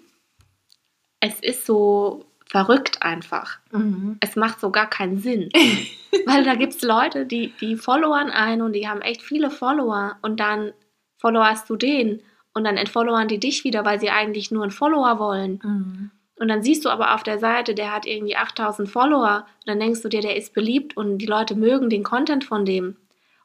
[1.21, 3.59] es ist so, verrückt einfach.
[3.73, 4.19] Mhm.
[4.21, 5.51] Es macht so gar keinen Sinn.
[6.27, 10.17] Weil da gibt es Leute, die, die followern ein und die haben echt viele Follower
[10.23, 10.73] und dann
[11.19, 12.23] followerst du den
[12.59, 15.61] und dann entfollowern die dich wieder, weil sie eigentlich nur einen Follower wollen.
[15.63, 16.11] Mhm.
[16.39, 19.81] Und dann siehst du aber auf der Seite, der hat irgendwie 8000 Follower und dann
[19.81, 22.97] denkst du dir, der ist beliebt und die Leute mögen den Content von dem.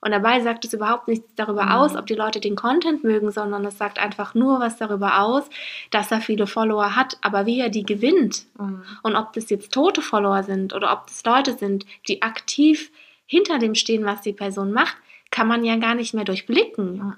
[0.02, 1.72] Und dabei sagt es überhaupt nichts darüber Mhm.
[1.72, 5.50] aus, ob die Leute den Content mögen, sondern es sagt einfach nur was darüber aus,
[5.92, 8.46] dass er viele Follower hat, aber wie er die gewinnt.
[8.60, 8.84] Mhm.
[9.02, 12.92] Und ob das jetzt tote Follower sind oder ob das Leute sind, die aktiv
[13.26, 14.98] hinter dem stehen, was die Person macht,
[15.32, 16.98] kann man ja gar nicht mehr durchblicken.
[16.98, 17.14] Mhm.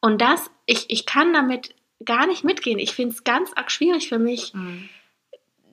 [0.00, 2.78] Und das, ich, ich kann damit gar nicht mitgehen.
[2.78, 4.88] Ich finde es ganz arg schwierig für mich, Mhm.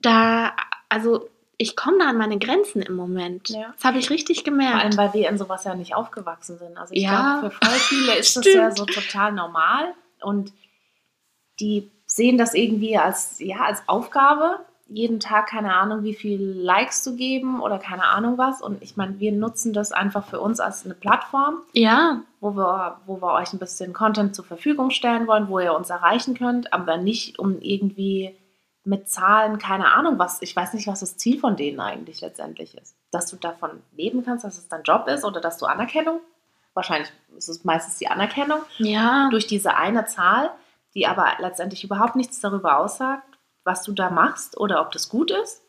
[0.02, 0.54] da,
[0.88, 3.48] also ich komme da an meine Grenzen im Moment.
[3.48, 3.72] Ja.
[3.76, 4.96] Das habe ich richtig Vor allem, gemerkt.
[4.98, 6.76] weil wir in sowas ja nicht aufgewachsen sind.
[6.76, 10.52] Also ich Ja, glaube, für voll viele ist das ja so total normal und
[11.60, 14.58] die sehen das irgendwie als, ja, als Aufgabe,
[14.88, 18.62] jeden Tag keine Ahnung, wie viel Likes zu geben oder keine Ahnung was.
[18.62, 23.00] Und ich meine, wir nutzen das einfach für uns als eine Plattform, Ja, wo wir,
[23.06, 26.72] wo wir euch ein bisschen Content zur Verfügung stellen wollen, wo ihr uns erreichen könnt,
[26.72, 28.36] aber nicht um irgendwie
[28.84, 30.40] mit Zahlen, keine Ahnung was.
[30.42, 32.94] Ich weiß nicht, was das Ziel von denen eigentlich letztendlich ist.
[33.10, 36.20] Dass du davon leben kannst, dass es dein Job ist oder dass du Anerkennung,
[36.74, 40.50] wahrscheinlich ist es meistens die Anerkennung, ja, durch diese eine Zahl,
[40.94, 43.35] die aber letztendlich überhaupt nichts darüber aussagt,
[43.66, 45.62] was du da machst oder ob das gut ist.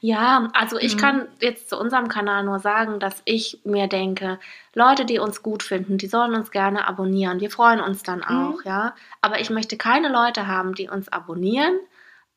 [0.00, 0.48] ja.
[0.54, 1.00] Also ich Mhm.
[1.00, 4.38] kann jetzt zu unserem Kanal nur sagen, dass ich mir denke,
[4.74, 7.40] Leute, die uns gut finden, die sollen uns gerne abonnieren.
[7.40, 8.94] Wir freuen uns dann auch, ja.
[9.20, 11.78] Aber ich möchte keine Leute haben, die uns abonnieren.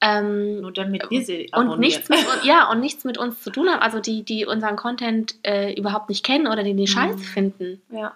[0.02, 1.80] Ähm, Nur damit wir sie und abonnieren.
[1.82, 4.78] nichts mit uns, ja und nichts mit uns zu tun haben, also die die unseren
[4.78, 6.88] Content äh, überhaupt nicht kennen oder die die Mhm.
[6.88, 8.14] scheiße finden, Ja.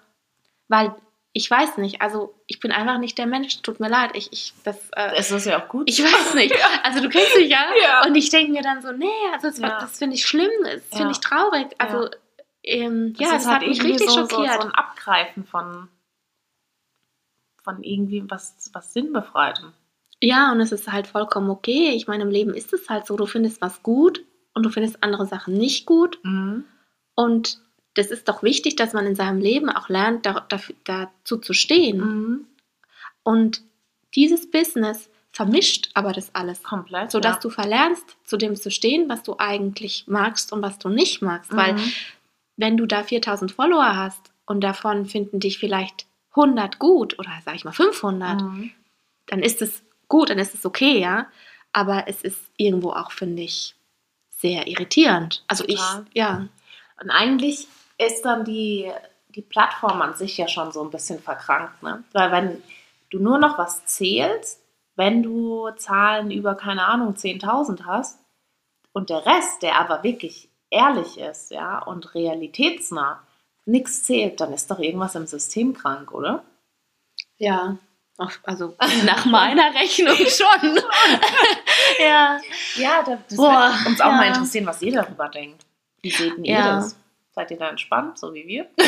[0.69, 0.95] weil
[1.35, 4.53] ich weiß nicht, also ich bin einfach nicht der Mensch, tut mir leid, ich ich
[4.63, 5.89] das äh, Es ist ja auch gut.
[5.89, 8.05] ich weiß nicht, also du kennst mich ja, Ja.
[8.05, 9.79] und ich denke mir dann so, nee, also das, Ja.
[9.79, 10.97] das finde ich schlimm, das Ja.
[10.97, 12.09] finde ich traurig, also
[12.63, 14.53] ähm, ja, es das halt hat mich richtig so, schockiert.
[14.53, 15.89] So, so ein Abgreifen von,
[17.63, 19.73] von irgendwie was, was Sinnbefreitem.
[20.21, 21.91] Ja, und es ist halt vollkommen okay.
[21.95, 25.03] Ich meine, im Leben ist es halt so, du findest was gut und du findest
[25.03, 26.19] andere Sachen nicht gut.
[27.15, 27.59] Und
[27.95, 31.53] das ist doch wichtig, dass man in seinem Leben auch lernt, da, dafür- dazu zu
[31.53, 31.97] stehen.
[31.99, 32.45] Mhm.
[33.23, 33.62] Und
[34.15, 37.12] dieses Business vermischt aber das alles, Komplett.
[37.12, 37.39] sodass ja.
[37.41, 41.51] du verlernst, zu dem zu stehen, was du eigentlich magst und was du nicht magst.
[41.56, 41.91] Weil Mhm.
[42.58, 47.56] wenn du da 4000 Follower hast und davon finden dich vielleicht 100 gut oder sag
[47.56, 48.71] ich mal 500, Mhm.
[49.27, 51.27] dann ist es gut, dann ist es okay, ja.
[51.71, 53.73] Aber es ist irgendwo auch, finde ich,
[54.29, 55.43] sehr irritierend.
[55.47, 56.06] Also Total.
[56.12, 56.47] ich, ja.
[57.01, 57.67] Und eigentlich
[58.05, 58.91] ist dann die,
[59.29, 61.81] die Plattform an sich ja schon so ein bisschen verkrankt.
[61.83, 62.03] Ne?
[62.13, 62.63] Weil wenn
[63.09, 64.61] du nur noch was zählst,
[64.95, 68.19] wenn du Zahlen über, keine Ahnung, 10.000 hast
[68.91, 73.21] und der Rest, der aber wirklich ehrlich ist ja, und realitätsnah,
[73.65, 76.43] nichts zählt, dann ist doch irgendwas im System krank, oder?
[77.37, 77.77] Ja.
[78.43, 80.79] Also nach meiner Rechnung schon.
[81.99, 82.39] ja.
[82.75, 84.17] Ja, das, das Boah, wird uns auch ja.
[84.17, 85.65] mal interessieren, was ihr darüber denkt.
[86.01, 86.75] Wie seht ihr Ja.
[86.75, 86.95] das?
[87.35, 88.67] Seid ihr da entspannt, so wie wir?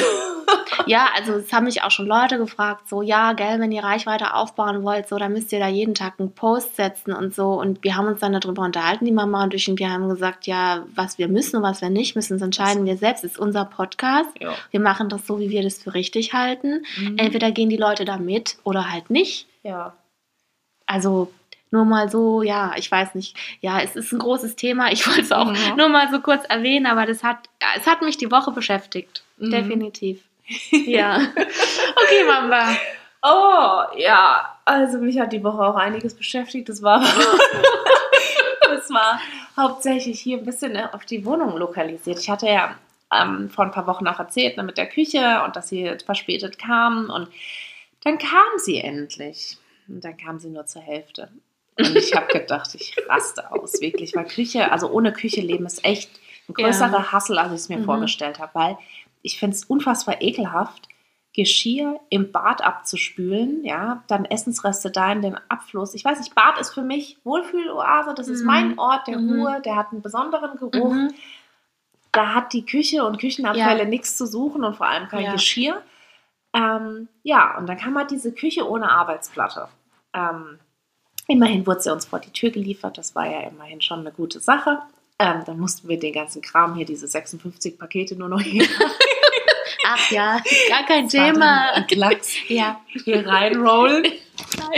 [0.88, 4.34] Ja, also es haben mich auch schon Leute gefragt, so, ja, gell, wenn ihr Reichweite
[4.34, 7.54] aufbauen wollt, so, dann müsst ihr da jeden Tag einen Post setzen und so.
[7.54, 10.48] Und wir haben uns dann darüber unterhalten, die Mama und ich, und wir haben gesagt,
[10.48, 13.24] ja, was wir müssen und was wir nicht müssen, das entscheiden wir selbst.
[13.24, 14.30] Das ist unser Podcast.
[14.40, 14.54] Ja.
[14.72, 16.84] Wir machen das so, wie wir das für richtig halten.
[16.98, 17.18] Mhm.
[17.18, 19.48] Entweder gehen die Leute da mit oder halt nicht.
[19.64, 19.94] ja.
[20.88, 21.32] Also
[21.72, 23.36] nur mal so, ja, ich weiß nicht.
[23.62, 24.92] Ja, es ist ein großes Thema.
[24.92, 25.76] Ich wollte es auch Mhm.
[25.78, 29.24] nur mal so kurz erwähnen, aber das hat, ja, es hat mich die Woche beschäftigt.
[29.38, 29.52] Mhm.
[29.52, 30.22] Definitiv.
[30.72, 31.18] Ja.
[31.96, 32.68] okay, Mamba.
[33.24, 34.56] Oh, ja.
[34.64, 36.70] Also mich hat die Woche auch einiges beschäftigt.
[36.70, 37.00] Das war,
[38.62, 39.20] das war
[39.58, 42.20] hauptsächlich hier ein bisschen ne, auf die Wohnung lokalisiert.
[42.20, 42.76] Ich hatte ja
[43.12, 46.06] ähm, vor ein paar Wochen auch erzählt ne, mit der Küche und dass sie jetzt
[46.06, 47.10] verspätet kam.
[47.10, 47.30] Und
[48.04, 49.58] dann kam sie endlich.
[49.88, 51.30] Und dann kam sie nur zur Hälfte.
[51.78, 54.16] Und ich habe gedacht, ich raste aus, wirklich.
[54.16, 56.10] Weil Küche, also ohne Küche leben ist echt
[56.48, 56.66] ein Ja.
[56.68, 57.86] größerer Hassel, als ich es mir Mhm.
[57.86, 58.52] vorgestellt habe.
[58.54, 58.78] Weil
[59.22, 60.88] ich finde es unfassbar ekelhaft,
[61.34, 65.94] Geschirr im Bad abzuspülen, ja, dann Essensreste da in den Abfluss.
[65.94, 68.46] Ich weiß nicht, Bad ist für mich Wohlfühloase, das ist Mhm.
[68.48, 69.42] mein Ort der Mhm.
[69.42, 70.94] Ruhe, der hat einen besonderen Geruch.
[70.94, 71.14] Mhm.
[72.14, 73.86] Da hat die Küche und Küchenabfälle Ja.
[73.90, 75.34] nichts zu suchen und vor allem kein Ja.
[75.34, 75.82] Geschirr.
[76.54, 79.68] Ähm, ja, und dann kam halt diese Küche ohne Arbeitsplatte.
[80.14, 80.58] Ähm,
[81.28, 84.40] immerhin wurde sie uns vor die Tür geliefert, das war ja immerhin schon eine gute
[84.40, 84.80] Sache.
[85.20, 88.68] Ähm, dann mussten wir den ganzen Kram hier, diese 56 Pakete nur noch hier,
[89.88, 91.74] Ach ja, gar kein Thema.
[91.88, 92.10] Thema.
[92.10, 92.82] Lachs Ja.
[93.04, 94.04] hier reinrollen.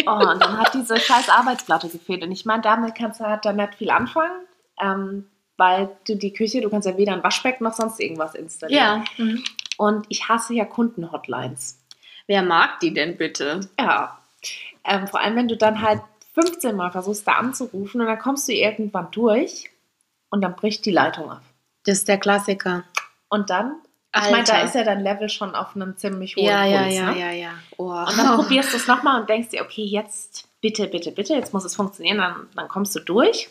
[0.05, 2.23] Oh, und dann hat diese scheiß Arbeitsplatte gefehlt.
[2.23, 4.45] Und ich meine, damit kannst du halt dann nicht viel anfangen.
[4.81, 5.27] ähm,
[5.59, 9.03] weil du die Küche, du kannst ja weder ein Waschbecken noch sonst irgendwas installieren.
[9.17, 9.23] Ja.
[9.25, 9.43] Mhm.
[9.77, 11.79] Und ich hasse ja Kundenhotlines.
[12.27, 13.61] Wer mag die denn bitte?
[13.79, 14.19] Ja.
[14.83, 16.01] Ähm, vor allem, wenn du dann halt
[16.39, 19.69] 15 Mal versuchst, da anzurufen und dann kommst du irgendwann durch
[20.29, 21.41] und dann bricht die Leitung ab.
[21.85, 22.83] Das ist der Klassiker.
[23.29, 23.75] Und dann,
[24.13, 24.31] ich Alter.
[24.31, 27.11] meine, da ist ja dein Level schon auf einem ziemlich hohen Ja, ja, Puls, ja,
[27.11, 27.19] ne?
[27.19, 27.49] ja, ja.
[27.77, 27.85] Oh.
[27.85, 31.53] Und dann probierst du es nochmal und denkst dir, okay, jetzt bitte, bitte, bitte, jetzt
[31.53, 33.49] muss es funktionieren, dann, dann kommst du durch.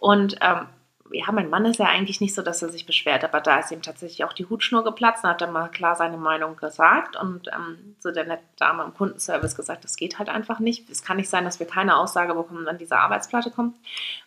[0.00, 0.66] Und ähm,
[1.12, 3.70] ja, mein Mann ist ja eigentlich nicht so, dass er sich beschwert, aber da ist
[3.70, 7.48] ihm tatsächlich auch die Hutschnur geplatzt und hat dann mal klar seine Meinung gesagt und
[7.48, 10.88] ähm, so der nette Dame im Kundenservice gesagt, das geht halt einfach nicht.
[10.90, 13.76] Es kann nicht sein, dass wir keine Aussage bekommen, wann diese Arbeitsplatte kommt.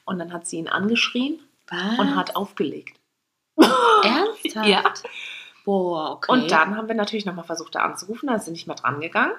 [0.05, 1.39] Und dann hat sie ihn angeschrien
[1.69, 1.99] Was?
[1.99, 2.97] und hat aufgelegt.
[4.03, 4.67] Ernsthaft?
[4.67, 4.83] Ja.
[5.63, 6.32] Boah, okay.
[6.32, 9.00] Und dann haben wir natürlich nochmal versucht, da anzurufen, da ist sie nicht mehr dran
[9.00, 9.34] gegangen.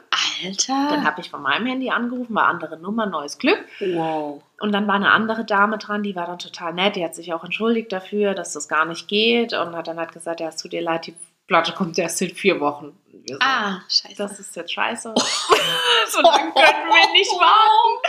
[0.45, 0.89] Alter.
[0.91, 3.59] Dann habe ich von meinem Handy angerufen, war andere Nummer, neues Glück.
[3.81, 4.43] wow.
[4.61, 7.33] Und dann war eine andere Dame dran, die war dann total nett, die hat sich
[7.35, 10.57] auch entschuldigt dafür, dass das gar nicht geht und hat dann halt gesagt, ja, es
[10.57, 11.15] tut dir leid, die
[11.49, 12.97] Platte kommt erst in vier Wochen.
[13.25, 14.15] Wir Ah, scheiße.
[14.17, 15.15] das ist jetzt scheiße.
[16.09, 18.01] so lange können wir nicht warten.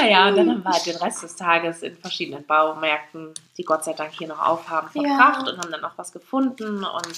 [0.00, 3.84] naja, und dann haben wir halt den Rest des Tages in verschiedenen Baumärkten, die Gott
[3.84, 5.16] sei Dank hier noch aufhaben, Ja.
[5.16, 7.12] verbracht und haben dann noch was gefunden und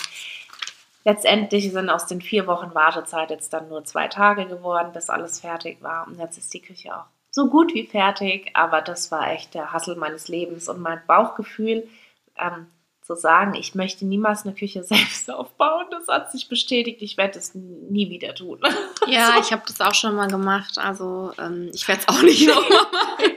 [1.04, 5.40] letztendlich sind aus den vier Wochen Wartezeit jetzt dann nur zwei Tage geworden, bis alles
[5.40, 6.06] fertig war.
[6.06, 9.72] Und jetzt ist die Küche auch so gut wie fertig, aber das war echt der
[9.72, 11.88] Hassel meines Lebens und mein Bauchgefühl,
[12.36, 12.66] ähm,
[13.14, 17.38] zu sagen, ich möchte niemals eine Küche selbst aufbauen, das hat sich bestätigt, ich werde
[17.38, 18.60] es nie wieder tun.
[19.06, 20.78] Ja, ich habe das auch schon mal gemacht.
[20.78, 23.36] Also ähm, ich werde es auch nicht nochmal machen.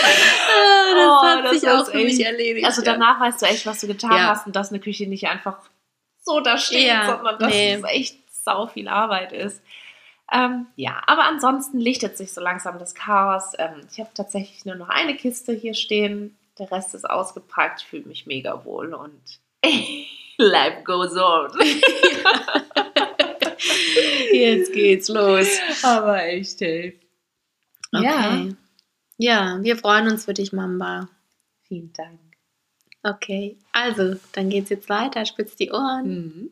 [0.00, 2.64] Ah, das Oh, hat das sich auch für mich erledigt.
[2.66, 2.92] Also ja.
[2.92, 4.26] danach weißt du echt, was du getan Ja.
[4.28, 5.58] hast und dass eine Küche nicht einfach
[6.20, 7.74] so da steht, Ja, sondern dass nee.
[7.74, 9.60] es echt sau viel Arbeit ist.
[10.32, 13.52] Ähm, ja, aber ansonsten lichtet sich so langsam das Chaos.
[13.58, 16.37] Ähm, ich habe tatsächlich nur noch eine Kiste hier stehen.
[16.58, 17.82] Der Rest ist ausgepackt.
[17.82, 19.20] Ich fühle mich mega wohl und
[20.38, 21.50] life goes on.
[24.32, 25.48] Jetzt geht's los.
[25.82, 26.98] aber echt, ey.
[27.92, 28.54] Okay.
[29.16, 29.58] Ja.
[29.62, 31.08] wir freuen uns für dich, Mamba.
[31.62, 32.20] Vielen Dank.
[33.02, 35.24] Okay, also, dann geht's jetzt weiter.
[35.24, 36.08] Spitz die Ohren.
[36.08, 36.50] Mhm.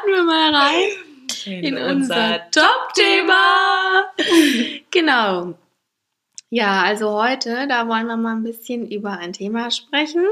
[0.00, 0.88] Starten wir mal rein
[1.46, 4.04] in, unser Top-Thema.
[4.90, 5.54] genau.
[6.50, 10.24] Ja, also heute, da wollen wir mal ein bisschen über ein Thema sprechen,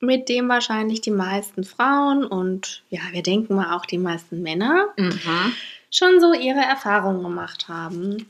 [0.00, 4.88] mit dem wahrscheinlich die meisten Frauen und ja, wir denken mal auch die meisten Männer
[4.96, 5.54] Mhm.
[5.90, 8.26] schon so ihre Erfahrungen gemacht haben.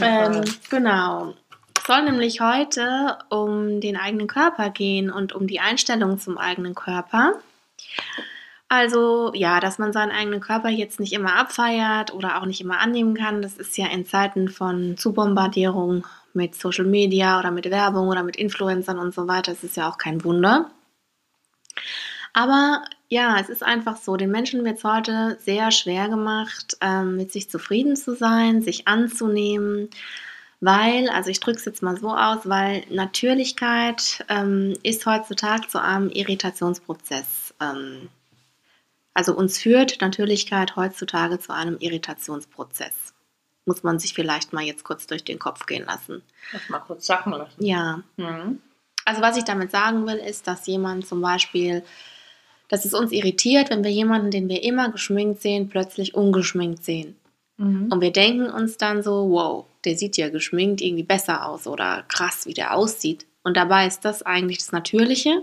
[0.00, 1.34] Ähm, genau.
[1.76, 6.74] Es soll nämlich heute um den eigenen Körper gehen und um die Einstellung zum eigenen
[6.74, 7.34] Körper.
[8.68, 12.80] Also ja, dass man seinen eigenen Körper jetzt nicht immer abfeiert oder auch nicht immer
[12.80, 18.08] annehmen kann, das ist ja in Zeiten von Zubombardierung mit Social Media oder mit Werbung
[18.08, 20.70] oder mit Influencern und so weiter, ist ja auch kein Wunder.
[22.32, 27.16] Aber ja, es ist einfach so, den Menschen wird es heute sehr schwer gemacht, ähm,
[27.16, 29.88] mit sich zufrieden zu sein, sich anzunehmen,
[30.60, 35.80] weil, also ich drücke es jetzt mal so aus, weil Natürlichkeit ähm, ist heutzutage zu
[35.80, 37.54] einem Irritationsprozess.
[37.60, 38.08] Ähm,
[39.16, 43.14] also uns führt Natürlichkeit heutzutage zu einem Irritationsprozess.
[43.64, 46.22] Muss man sich vielleicht mal jetzt kurz durch den Kopf gehen lassen.
[46.52, 47.64] Lass mal kurz sacken lassen.
[47.64, 48.60] Ja, Mhm.
[49.06, 51.82] also was ich damit sagen will, ist, dass jemand zum Beispiel,
[52.68, 57.16] dass es uns irritiert, wenn wir jemanden, den wir immer geschminkt sehen, plötzlich ungeschminkt sehen.
[57.56, 57.90] Mhm.
[57.90, 62.04] Und wir denken uns dann so, wow, der sieht ja geschminkt irgendwie besser aus oder
[62.08, 63.24] krass, wie der aussieht.
[63.42, 65.42] Und dabei ist das eigentlich das Natürliche.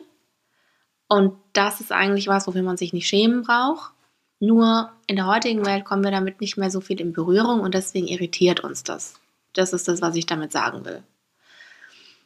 [1.13, 3.93] Und das ist eigentlich was, wofür man sich nicht schämen braucht.
[4.39, 7.75] Nur in der heutigen Welt kommen wir damit nicht mehr so viel in Berührung und
[7.75, 9.13] deswegen irritiert uns das.
[9.53, 11.03] Das ist das, was ich damit sagen will.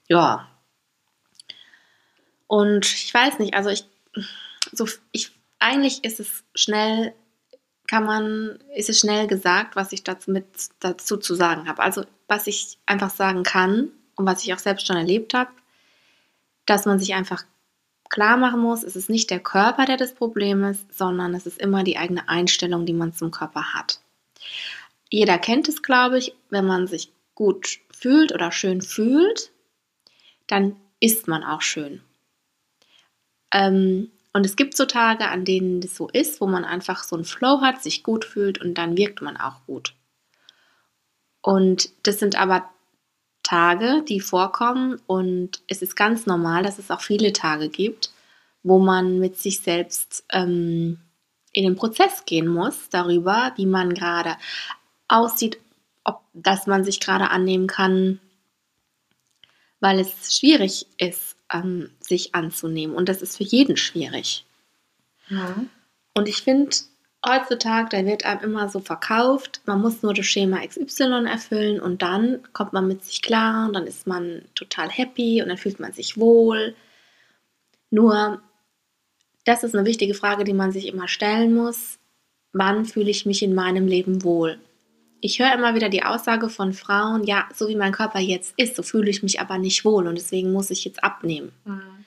[0.08, 0.48] Ja.
[2.48, 3.84] Und ich weiß nicht, also ich,
[4.72, 7.14] so, ich, eigentlich ist es schnell,
[7.90, 10.46] kann man, ist es schnell gesagt, was ich dazu, mit,
[10.80, 11.84] dazu zu sagen habe.
[11.84, 15.52] Also, was ich einfach sagen kann und was ich auch selbst schon erlebt habe,
[16.66, 17.44] dass man sich einfach
[18.10, 21.60] klar machen muss, es ist nicht der Körper, der das Problem ist, sondern es ist
[21.60, 24.00] immer die eigene Einstellung, die man zum Körper hat.
[25.10, 29.52] Jeder kennt es, glaube ich, wenn man sich gut fühlt oder schön fühlt,
[30.48, 32.02] dann ist man auch schön.
[33.52, 37.16] Ähm, Und es gibt so Tage, an denen das so ist, wo man einfach so
[37.16, 39.96] einen Flow hat, sich gut fühlt und dann wirkt man auch gut.
[41.42, 42.70] Und das sind aber
[43.48, 48.12] Tage, die vorkommen und es ist ganz normal, dass es auch viele Tage gibt,
[48.62, 51.00] wo man mit sich selbst ähm,
[51.54, 54.36] in den Prozess gehen muss darüber, wie man gerade
[55.08, 55.60] aussieht,
[56.04, 58.20] ob dass man sich gerade annehmen kann,
[59.80, 62.98] weil es schwierig ist, ähm, sich anzunehmen.
[62.98, 64.46] Und das ist für jeden schwierig.
[65.30, 65.70] Mhm.
[66.14, 66.76] Und ich finde,
[67.28, 72.02] heutzutage, da wird einem immer so verkauft, man muss nur das Schema XY erfüllen und
[72.02, 75.80] dann kommt man mit sich klar und dann ist man total happy und dann fühlt
[75.80, 76.76] man sich wohl.
[77.90, 78.42] Nur,
[79.46, 82.00] das ist eine wichtige Frage, die man sich immer stellen muss.
[82.54, 84.60] Wann fühle ich mich in meinem Leben wohl?
[85.20, 88.76] Ich höre immer wieder die Aussage von Frauen, ja, so wie mein Körper jetzt ist,
[88.76, 91.52] so fühle ich mich aber nicht wohl und deswegen muss ich jetzt abnehmen.
[91.66, 92.06] Mhm.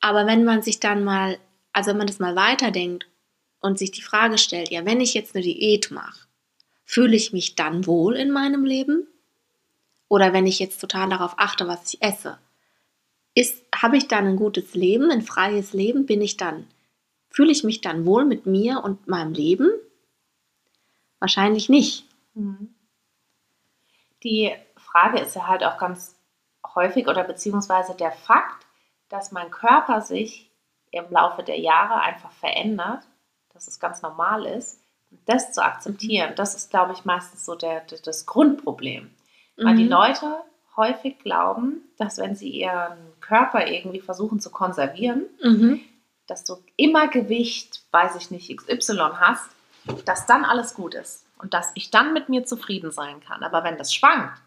[0.00, 1.38] Aber wenn man sich dann mal,
[1.72, 3.09] also wenn man das mal weiterdenkt
[3.60, 6.26] und sich die Frage stellt, ja, wenn ich jetzt eine Diät mache,
[6.84, 9.06] fühle ich mich dann wohl in meinem Leben?
[10.08, 12.38] Oder wenn ich jetzt total darauf achte, was ich esse,
[13.34, 16.06] ist, habe ich dann ein gutes Leben, ein freies Leben?
[16.06, 16.66] Bin ich dann,
[17.28, 19.70] fühle ich mich dann wohl mit mir und meinem Leben?
[21.20, 22.06] Wahrscheinlich nicht.
[22.34, 22.74] Mhm.
[24.24, 26.16] Die Frage ist ja halt auch ganz
[26.74, 28.66] häufig oder beziehungsweise der Fakt,
[29.08, 30.50] dass mein Körper sich
[30.90, 33.04] im Laufe der Jahre einfach verändert,
[33.60, 34.80] dass es ganz normal ist,
[35.26, 39.10] das zu akzeptieren, das ist, glaube ich, meistens so der, der das Grundproblem.
[39.58, 39.90] Weil die Mhm.
[39.90, 40.34] Leute
[40.76, 45.80] häufig glauben, dass wenn sie ihren Körper irgendwie versuchen zu konservieren, Mhm.
[46.26, 49.50] dass du immer Gewicht, weiß ich nicht, XY hast,
[50.06, 53.42] dass dann alles gut ist und dass ich dann mit mir zufrieden sein kann.
[53.42, 54.40] Aber wenn das schwankt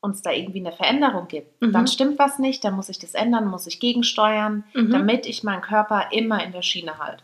[0.00, 1.72] und es da irgendwie eine Veränderung gibt, Mhm.
[1.72, 4.90] dann stimmt was nicht, dann muss ich das ändern, muss ich gegensteuern, Mhm.
[4.90, 7.22] damit ich meinen Körper immer in der Schiene halte.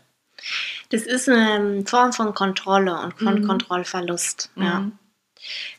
[0.89, 3.47] Das ist eine Form von Kontrolle und von Mhm.
[3.47, 4.51] Kontrollverlust.
[4.55, 4.81] Ja.
[4.81, 4.91] Mhm.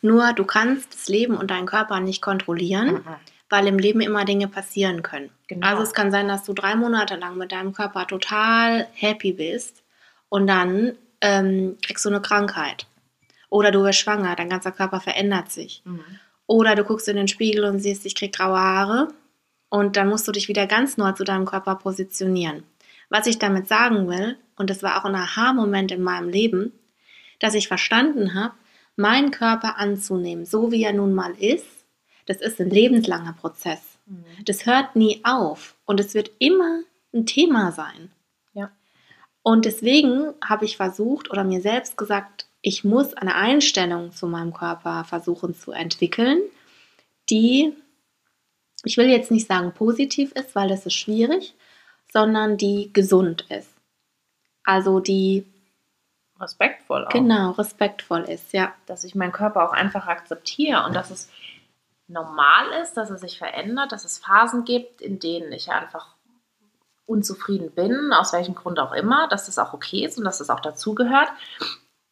[0.03, 3.05] Nur du kannst das Leben und deinen Körper nicht kontrollieren, Mhm.
[3.49, 5.31] weil im Leben immer Dinge passieren können.
[5.49, 5.67] Genau.
[5.67, 9.83] Also es kann sein, dass du drei Monate lang mit deinem Körper total happy bist
[10.29, 12.87] und dann ähm, kriegst du eine Krankheit.
[13.51, 15.83] Oder du wirst schwanger, dein ganzer Körper verändert sich.
[15.85, 16.01] Mhm.
[16.47, 19.09] Oder du guckst in den Spiegel und siehst, ich krieg graue Haare
[19.69, 22.63] und dann musst du dich wieder ganz neu zu deinem Körper positionieren.
[23.11, 26.73] Was ich damit sagen will, und das war auch ein Aha-Moment in meinem Leben,
[27.41, 28.55] dass ich verstanden habe,
[28.97, 31.67] meinen Körper anzunehmen, so wie er nun mal ist,
[32.27, 33.99] das ist ein lebenslanger Prozess.
[34.07, 34.25] Mhm.
[34.45, 36.81] Das hört nie auf und es wird immer
[37.13, 38.13] ein Thema sein.
[38.55, 38.71] Ja.
[39.43, 44.53] Und deswegen habe ich versucht oder mir selbst gesagt, ich muss eine Einstellung zu meinem
[44.53, 46.41] Körper versuchen zu entwickeln,
[47.31, 47.73] die,
[48.85, 51.55] ich will jetzt nicht sagen positiv ist, weil das ist schwierig,
[52.13, 53.71] sondern die gesund ist.
[54.65, 55.47] Also die
[56.39, 57.11] Respektvoll auch.
[57.11, 58.73] genau respektvoll ist, ja.
[58.87, 61.31] dass ich meinen Körper auch einfach akzeptiere und dass es
[62.09, 66.15] normal ist, dass er sich verändert, dass es Phasen gibt, in denen ich einfach
[67.07, 70.51] unzufrieden bin, aus welchem Grund auch immer, dass das auch okay ist und dass das
[70.51, 71.29] auch dazugehört.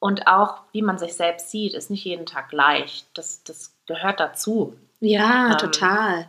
[0.00, 3.06] Und auch, wie man sich selbst sieht, ist nicht jeden Tag gleich.
[3.14, 4.76] Das, das gehört dazu.
[5.00, 6.28] Ja, Ähm, total.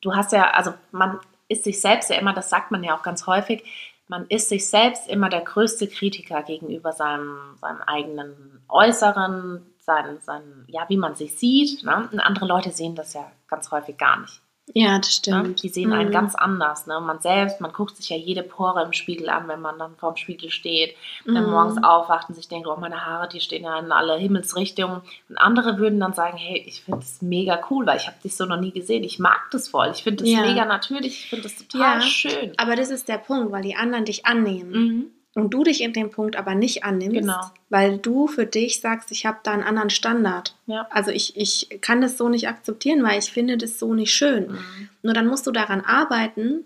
[0.00, 3.02] Du hast ja, also man ist sich selbst ja immer, das sagt man ja auch
[3.02, 3.64] ganz häufig,
[4.08, 10.64] man ist sich selbst immer der größte Kritiker gegenüber seinem, seinem eigenen Äußeren, sein, sein,
[10.68, 11.82] ja, wie man sich sieht.
[11.84, 12.08] Ne?
[12.10, 14.40] Und andere Leute sehen das ja ganz häufig gar nicht.
[14.72, 15.12] Ja, das Ne?
[15.12, 15.62] stimmt.
[15.62, 16.12] Die sehen einen Mhm.
[16.14, 16.86] ganz anders.
[16.86, 16.98] Ne?
[16.98, 20.16] Man selbst, man guckt sich ja jede Pore im Spiegel an, wenn man dann vorm
[20.16, 20.96] Spiegel steht,
[21.26, 21.50] dann Mhm.
[21.50, 25.02] morgens aufwacht und sich denkt, oh, meine Haare, die stehen ja in alle Himmelsrichtungen.
[25.28, 28.36] Und andere würden dann sagen, hey, ich finde das mega cool, weil ich habe dich
[28.36, 29.04] so noch nie gesehen.
[29.04, 29.90] Ich mag das voll.
[29.94, 30.40] Ich finde das Ja.
[30.40, 31.24] mega natürlich.
[31.24, 32.00] Ich finde das total Ja.
[32.00, 32.52] schön.
[32.56, 34.70] Aber das ist der Punkt, weil die anderen dich annehmen.
[34.72, 35.06] Mhm.
[35.34, 37.40] Und du dich in dem Punkt aber nicht annimmst, Genau.
[37.68, 40.54] weil du für dich sagst, ich habe da einen anderen Standard.
[40.66, 40.86] Ja.
[40.90, 44.48] Also ich, ich kann das so nicht akzeptieren, weil ich finde das so nicht schön.
[44.52, 44.88] Mhm.
[45.02, 46.64] Nur dann musst du daran arbeiten,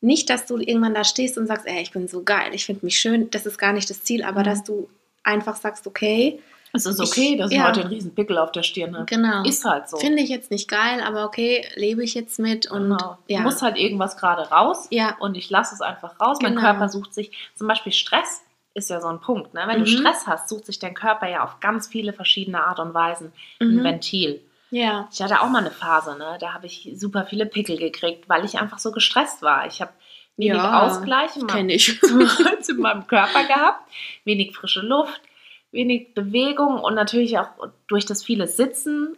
[0.00, 2.84] nicht, dass du irgendwann da stehst und sagst, ey, ich bin so geil, ich finde
[2.84, 4.44] mich schön, das ist gar nicht das Ziel, aber Mhm.
[4.44, 4.88] dass du
[5.22, 6.40] einfach sagst, okay,
[6.76, 7.68] Es ist Ich- okay, dass ich ja.
[7.68, 9.06] heute einen riesen Pickel auf der Stirn habe.
[9.06, 9.96] genau, Ist halt so.
[9.96, 13.16] finde ich jetzt nicht geil, aber okay, lebe ich jetzt mit und Genau.
[13.28, 14.88] ja, Muss halt irgendwas gerade raus.
[14.90, 16.38] ja, und ich lasse es einfach raus.
[16.42, 16.62] Mein Genau.
[16.66, 18.42] Körper sucht sich, zum Beispiel Stress
[18.74, 19.54] ist ja so ein Punkt.
[19.54, 19.62] Ne?
[19.66, 19.84] Wenn Mhm.
[19.84, 23.32] du Stress hast, sucht sich dein Körper ja auf ganz viele verschiedene Art und Weisen
[23.60, 23.84] ein mhm.
[23.84, 24.40] Ventil.
[24.70, 26.36] ja, Ich hatte auch mal eine Phase, ne?
[26.40, 29.68] da habe ich super viele Pickel gekriegt, weil ich einfach so gestresst war.
[29.68, 29.92] Ich habe
[30.36, 32.02] wenig Ja, Ausgleich in meinem, ich.
[32.68, 33.88] in meinem Körper gehabt,
[34.24, 35.20] wenig frische Luft,
[35.74, 37.48] wenig Bewegung und natürlich auch
[37.86, 39.16] durch das viele Sitzen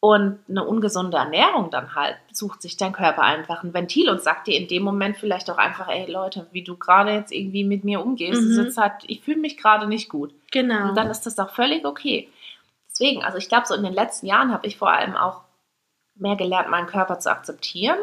[0.00, 4.48] und eine ungesunde Ernährung dann halt, sucht sich dein Körper einfach ein Ventil und sagt
[4.48, 7.84] dir in dem Moment vielleicht auch einfach, ey Leute, wie du gerade jetzt irgendwie mit
[7.84, 8.66] mir umgehst, Mhm.
[8.66, 10.34] ist halt, ich fühle mich gerade nicht gut.
[10.50, 10.88] Genau.
[10.88, 12.28] Und dann ist das auch völlig okay.
[12.90, 15.42] Deswegen, also ich glaube, so in den letzten Jahren habe ich vor allem auch
[16.16, 17.98] mehr gelernt, meinen Körper zu akzeptieren,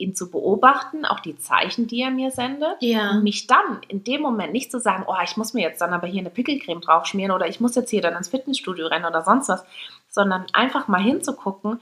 [0.00, 2.76] ihn zu beobachten, auch die Zeichen, die er mir sendet.
[2.80, 3.10] ja.
[3.10, 5.92] Und mich dann in dem Moment nicht zu sagen, oh, ich muss mir jetzt dann
[5.92, 9.22] aber hier eine Pickelcreme draufschmieren oder ich muss jetzt hier dann ins Fitnessstudio rennen oder
[9.22, 9.64] sonst was,
[10.08, 11.80] sondern einfach mal hinzugucken,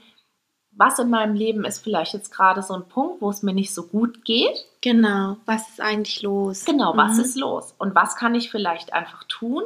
[0.71, 3.73] was in meinem Leben ist vielleicht jetzt gerade so ein Punkt, wo es mir nicht
[3.73, 4.65] so gut geht.
[4.81, 5.35] Genau.
[5.45, 6.63] Was ist eigentlich los?
[6.63, 7.19] Genau, was Mhm.
[7.23, 7.73] ist los?
[7.79, 9.63] Und was kann ich vielleicht einfach tun,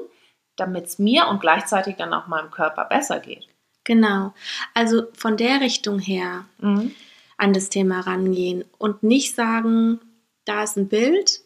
[0.55, 3.47] damit es mir und gleichzeitig dann auch meinem Körper besser geht?
[3.83, 4.33] Genau.
[4.73, 6.45] Also von der Richtung her
[7.43, 9.99] an das Thema rangehen und nicht sagen,
[10.45, 11.41] da ist ein Bild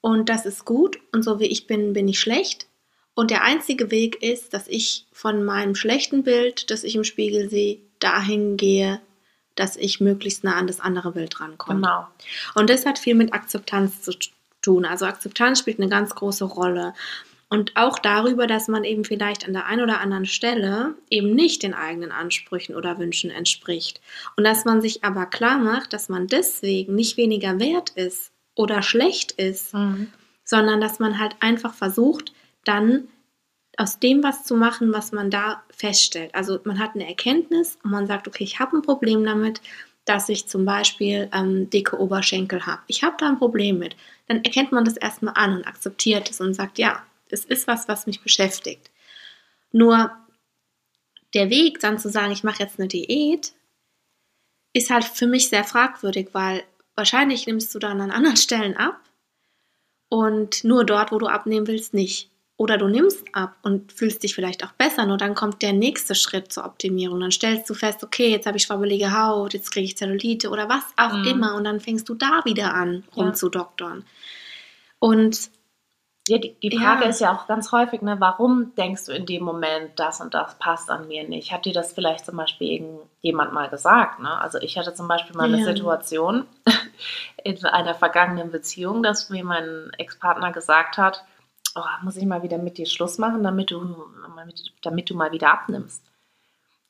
[0.00, 2.66] und das ist gut und so wie ich bin, bin ich schlecht.
[3.14, 7.50] Und der einzige Weg ist, dass ich von meinem schlechten Bild, das ich im Spiegel
[7.50, 9.00] sehe, dahin gehe,
[9.56, 11.80] dass ich möglichst nah an das andere Bild rankomme.
[11.80, 12.06] Genau.
[12.54, 14.12] Und das hat viel mit Akzeptanz zu
[14.62, 14.84] tun.
[14.84, 16.94] Also Akzeptanz spielt eine ganz große Rolle.
[17.52, 21.64] Und auch darüber, dass man eben vielleicht an der einen oder anderen Stelle eben nicht
[21.64, 24.00] den eigenen Ansprüchen oder Wünschen entspricht.
[24.36, 28.82] Und dass man sich aber klar macht, dass man deswegen nicht weniger wert ist oder
[28.82, 29.72] schlecht ist,
[30.44, 32.32] sondern dass man halt einfach versucht,
[32.64, 33.08] dann
[33.76, 36.34] aus dem was zu machen, was man da feststellt.
[36.34, 39.60] Also man hat eine Erkenntnis und man sagt, okay, ich habe ein Problem damit,
[40.04, 42.82] dass ich zum Beispiel ähm, dicke Oberschenkel habe.
[42.86, 43.96] Ich habe da ein Problem mit.
[44.28, 47.02] Dann erkennt man das erstmal an und akzeptiert es und sagt, ja,
[47.32, 48.90] es ist was, was mich beschäftigt.
[49.72, 50.10] Nur
[51.34, 53.52] der Weg dann zu sagen, ich mache jetzt eine Diät,
[54.72, 56.62] ist halt für mich sehr fragwürdig, weil
[56.94, 59.00] wahrscheinlich nimmst du dann an anderen Stellen ab
[60.08, 62.28] und nur dort, wo du abnehmen willst, nicht.
[62.56, 66.14] Oder du nimmst ab und fühlst dich vielleicht auch besser, nur dann kommt der nächste
[66.14, 67.18] Schritt zur Optimierung.
[67.20, 70.68] Dann stellst du fest, okay, jetzt habe ich schwabbelige Haut, jetzt kriege ich Zellulite oder
[70.68, 71.24] was auch Mhm.
[71.24, 73.22] immer und dann fängst du da wieder an, Ja.
[73.22, 74.04] rumzudoktern.
[74.98, 75.50] Und
[76.30, 77.10] Ja, die, die Frage Ja.
[77.10, 80.54] ist ja auch ganz häufig, ne, warum denkst du in dem Moment, das und das
[80.60, 81.50] passt an mir nicht?
[81.52, 84.20] Hat dir das vielleicht zum Beispiel irgendjemand mal gesagt?
[84.20, 84.40] Ne?
[84.40, 85.64] Also ich hatte zum Beispiel mal eine Ja.
[85.64, 86.46] Situation
[87.42, 91.24] in einer vergangenen Beziehung, dass mir mein Ex-Partner gesagt hat,
[91.74, 93.96] oh, muss ich mal wieder mit dir Schluss machen, damit du,
[94.82, 96.00] damit du mal wieder abnimmst.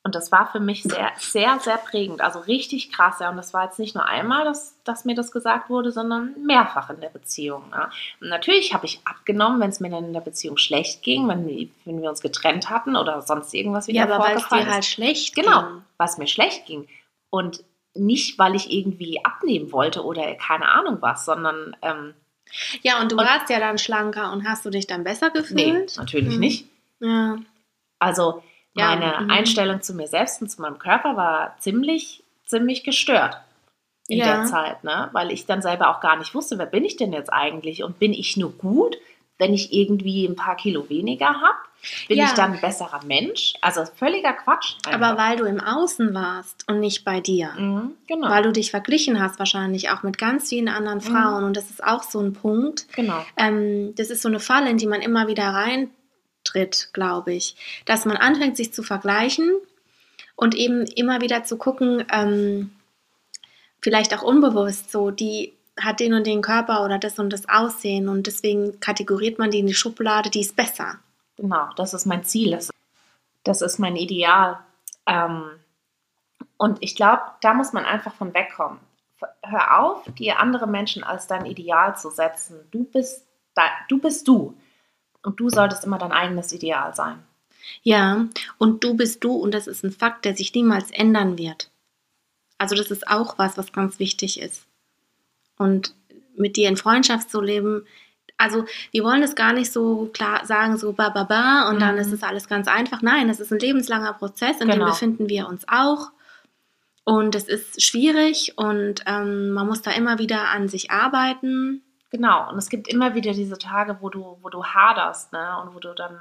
[0.03, 2.21] Und das war für mich sehr, sehr, sehr prägend.
[2.21, 3.19] Also richtig krass.
[3.19, 3.29] Ja.
[3.29, 6.89] Und das war jetzt nicht nur einmal, dass, dass mir das gesagt wurde, sondern mehrfach
[6.89, 7.65] in der Beziehung.
[7.71, 7.91] Ja.
[8.19, 11.47] Und natürlich habe ich abgenommen, wenn es mir dann in der Beziehung schlecht ging, wenn
[11.47, 14.65] wir, wenn wir uns getrennt hatten oder sonst irgendwas wieder ja, aber weil es vorgefallen
[14.65, 15.65] dir halt schlecht Genau,
[15.97, 16.87] was mir schlecht ging.
[17.29, 22.15] Und nicht, weil ich irgendwie abnehmen wollte oder keine Ahnung was, sondern ähm,
[22.81, 25.41] Ja, und du Und- warst ja dann schlanker und hast du dich dann besser nee,
[25.41, 25.95] gefühlt?
[25.97, 26.39] natürlich Mhm.
[26.39, 26.65] nicht.
[27.01, 27.37] Ja.
[27.99, 28.41] Also
[28.75, 29.29] Ja, meine mhm.
[29.31, 33.37] Einstellung zu mir selbst und zu meinem Körper war ziemlich, ziemlich gestört
[34.07, 34.25] in Ja.
[34.37, 35.09] der Zeit, ne?
[35.13, 37.99] weil ich dann selber auch gar nicht wusste, wer bin ich denn jetzt eigentlich und
[37.99, 38.97] bin ich nur gut,
[39.39, 41.55] wenn ich irgendwie ein paar Kilo weniger habe?
[42.07, 42.25] Bin Ja.
[42.25, 43.53] ich dann ein besserer Mensch?
[43.61, 44.75] Also völliger Quatsch.
[44.85, 45.17] Aber einfach.
[45.17, 47.51] weil du im Außen warst und nicht bei dir.
[47.57, 48.29] Mhm, genau.
[48.29, 51.01] Weil du dich verglichen hast wahrscheinlich auch mit ganz vielen anderen Mhm.
[51.01, 51.43] Frauen.
[51.43, 52.85] Und das ist auch so ein Punkt.
[52.93, 53.25] genau.
[53.35, 55.53] Ähm, das ist so eine Falle, in die man immer wieder
[56.51, 57.55] reintritt, glaube ich.
[57.85, 59.51] Dass man anfängt, sich zu vergleichen
[60.35, 62.71] und eben immer wieder zu gucken, ähm,
[63.81, 68.09] vielleicht auch unbewusst so, die hat den und den Körper oder das und das Aussehen
[68.09, 70.99] und deswegen kategoriert man die in die Schublade, die ist besser.
[71.37, 72.51] Genau, das ist mein Ziel.
[72.51, 72.69] Das,
[73.43, 74.59] das ist mein Ideal.
[75.07, 75.49] Ähm,
[76.57, 78.79] und ich glaube, da muss man einfach von wegkommen.
[79.43, 82.59] Hör auf, dir andere Menschen als dein Ideal zu setzen.
[82.71, 83.25] Du bist,
[83.55, 84.55] da, du bist du.
[85.23, 87.19] Und du solltest immer dein eigenes Ideal sein.
[87.83, 88.25] Ja,
[88.57, 91.69] und du bist du und das ist ein Fakt, der sich niemals ändern wird.
[92.57, 94.65] Also das ist auch was, was ganz wichtig ist.
[95.57, 95.93] Und
[96.35, 97.85] mit dir in Freundschaft zu leben,
[98.37, 101.95] also wir wollen es gar nicht so klar sagen, so ba ba ba und dann
[101.95, 102.01] Mhm.
[102.01, 103.01] ist es alles ganz einfach.
[103.03, 104.85] Nein, es ist ein lebenslanger Prozess, in dem Genau.
[104.91, 106.11] befinden wir uns auch.
[107.03, 111.83] Und es ist schwierig und ähm, man muss da immer wieder an sich arbeiten.
[112.11, 115.57] Genau, und es gibt immer wieder diese Tage, wo du, wo du haderst ne?
[115.61, 116.19] und wo du dann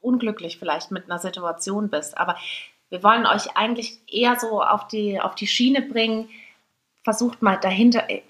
[0.00, 2.18] unglücklich vielleicht mit einer Situation bist.
[2.18, 2.36] Aber
[2.88, 6.28] wir wollen euch eigentlich eher so auf die, auf die Schiene bringen.
[7.04, 8.22] Versucht mal dahinter, äh,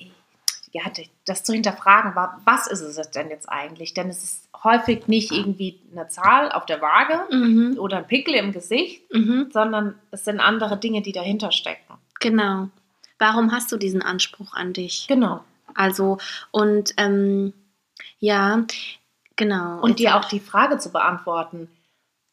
[0.73, 0.83] ja,
[1.25, 3.95] das zu hinterfragen, wa- was ist es denn jetzt eigentlich?
[3.95, 7.79] Denn es ist häufig nicht irgendwie eine Zahl auf der Waage Mhm.
[7.79, 9.49] oder ein Pickel im Gesicht, Mhm.
[9.53, 11.95] sondern es sind andere Dinge, die dahinter stecken.
[12.21, 12.69] Genau.
[13.19, 15.07] Warum hast du diesen Anspruch an dich?
[15.09, 15.43] Genau.
[15.75, 16.19] Also,
[16.51, 17.53] und ähm,
[18.19, 18.65] ja,
[19.37, 19.81] genau.
[19.81, 21.69] Und dir auch die Frage zu beantworten,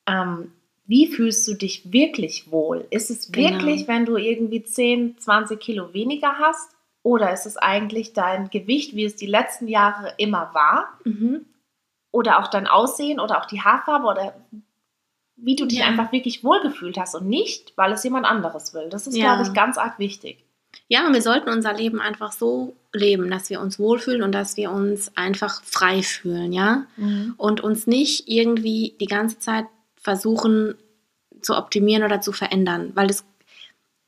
[0.07, 0.51] ähm,
[0.85, 2.87] wie fühlst du dich wirklich wohl?
[2.91, 3.49] Ist es Genau.
[3.49, 6.71] wirklich, wenn du irgendwie 10, 20 Kilo weniger hast?
[7.03, 10.89] Oder ist es eigentlich dein Gewicht, wie es die letzten Jahre immer war?
[11.05, 11.45] Mhm.
[12.11, 14.33] Oder auch dein Aussehen oder auch die Haarfarbe oder
[15.35, 15.85] wie du dich Ja.
[15.85, 18.89] einfach wirklich wohlgefühlt hast und nicht, weil es jemand anderes will.
[18.89, 19.35] Das ist, Ja.
[19.35, 20.43] glaube ich, ganz arg wichtig.
[20.89, 24.55] Ja, und wir sollten unser Leben einfach so leben, dass wir uns wohlfühlen und dass
[24.55, 26.85] wir uns einfach frei fühlen, ja?
[27.37, 29.65] Und uns nicht irgendwie die ganze Zeit
[29.97, 30.75] versuchen
[31.41, 33.25] zu optimieren oder zu verändern, weil das,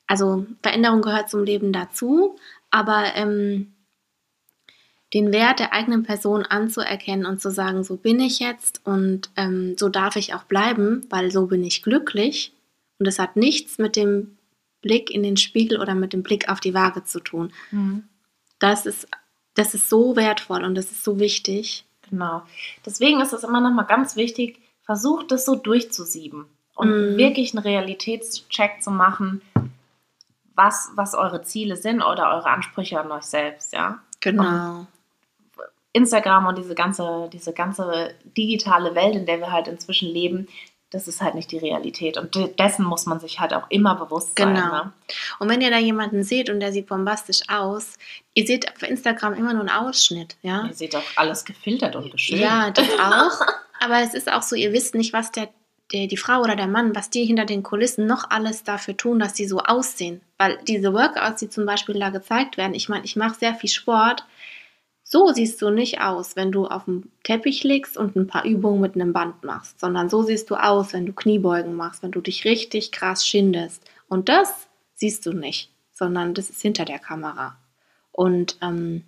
[0.08, 2.38] also Veränderung gehört zum Leben dazu,
[2.72, 3.74] aber ähm,
[5.14, 9.76] den Wert der eigenen Person anzuerkennen und zu sagen, so bin ich jetzt und ähm,
[9.78, 12.54] so darf ich auch bleiben, weil so bin ich glücklich
[13.00, 14.38] und es hat nichts mit dem
[14.82, 17.52] Blick in den Spiegel oder mit dem Blick auf die Waage zu tun.
[18.60, 19.08] Das ist,
[19.56, 21.86] das ist so wertvoll und das ist so wichtig.
[22.10, 22.44] Genau.
[22.86, 27.18] Deswegen ist es immer noch mal ganz wichtig, versucht es so durchzusieben und Mhm.
[27.18, 29.42] wirklich einen Realitätscheck zu machen,
[30.56, 34.00] was, was eure Ziele sind oder eure Ansprüche an euch selbst, ja.
[34.20, 34.88] Genau.
[35.94, 40.48] Instagram und diese ganze, diese ganze digitale Welt, in der wir halt inzwischen leben,
[40.92, 42.18] das ist halt nicht die Realität.
[42.18, 44.56] Und de- dessen muss man sich halt auch immer bewusst sein.
[44.56, 44.72] Genau.
[44.72, 44.94] Ne?
[45.40, 47.94] Und wenn ihr da jemanden seht und der sieht bombastisch aus,
[48.34, 50.66] ihr seht auf Instagram immer nur einen Ausschnitt, ja?
[50.66, 52.42] Ihr seht doch alles gefiltert und geschönt.
[52.42, 53.46] Ja, das auch.
[53.80, 55.50] Aber es ist auch so, ihr wisst nicht, was der,
[55.94, 59.20] der, die Frau oder der Mann, was die hinter den Kulissen noch alles dafür tun,
[59.20, 60.22] dass sie so aussehen.
[60.38, 63.70] Weil diese Workouts, die zum Beispiel da gezeigt werden, ich meine, ich mache sehr viel
[63.70, 64.26] Sport.
[65.12, 68.80] So siehst du nicht aus, wenn du auf dem Teppich liegst und ein paar Übungen
[68.80, 72.22] mit einem Band machst, sondern so siehst du aus, wenn du Kniebeugen machst, wenn du
[72.22, 73.84] dich richtig krass schindest.
[74.08, 77.58] Und das siehst du nicht, sondern das ist hinter der Kamera.
[78.12, 79.04] Und ähm,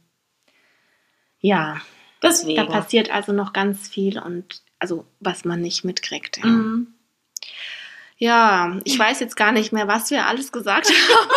[1.39, 1.79] ja,
[2.23, 2.55] Deswegen.
[2.55, 6.37] da passiert also noch ganz viel und also was man nicht mitkriegt.
[6.37, 6.95] Ja, Mhm.
[8.17, 11.29] ja ich weiß jetzt gar nicht mehr, was wir alles gesagt haben.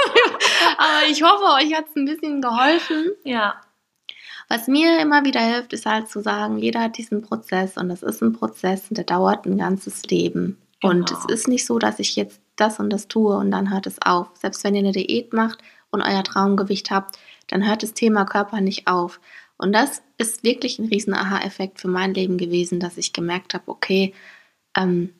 [0.78, 3.12] Aber ich hoffe, euch hat es ein bisschen geholfen.
[3.24, 3.60] Ja.
[4.48, 8.02] Was mir immer wieder hilft, ist halt zu sagen, jeder hat diesen Prozess und das
[8.02, 10.58] ist ein Prozess und der dauert ein ganzes Leben.
[10.82, 11.20] Und Genau.
[11.26, 14.00] es ist nicht so, dass ich jetzt das und das tue und dann hört es
[14.02, 14.28] auf.
[14.34, 15.58] Selbst wenn ihr eine Diät macht
[15.90, 17.18] und euer Traumgewicht habt,
[17.48, 19.20] dann hört das Thema Körper nicht auf.
[19.56, 23.64] Und das ist wirklich ein riesen Aha-Effekt für mein Leben gewesen, dass ich gemerkt habe,
[23.68, 24.12] okay,
[24.76, 25.14] ähm,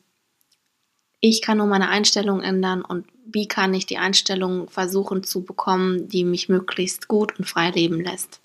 [1.20, 6.08] ich kann nur meine Einstellung ändern und wie kann ich die Einstellung versuchen zu bekommen,
[6.08, 8.40] die mich möglichst gut und frei leben lässt.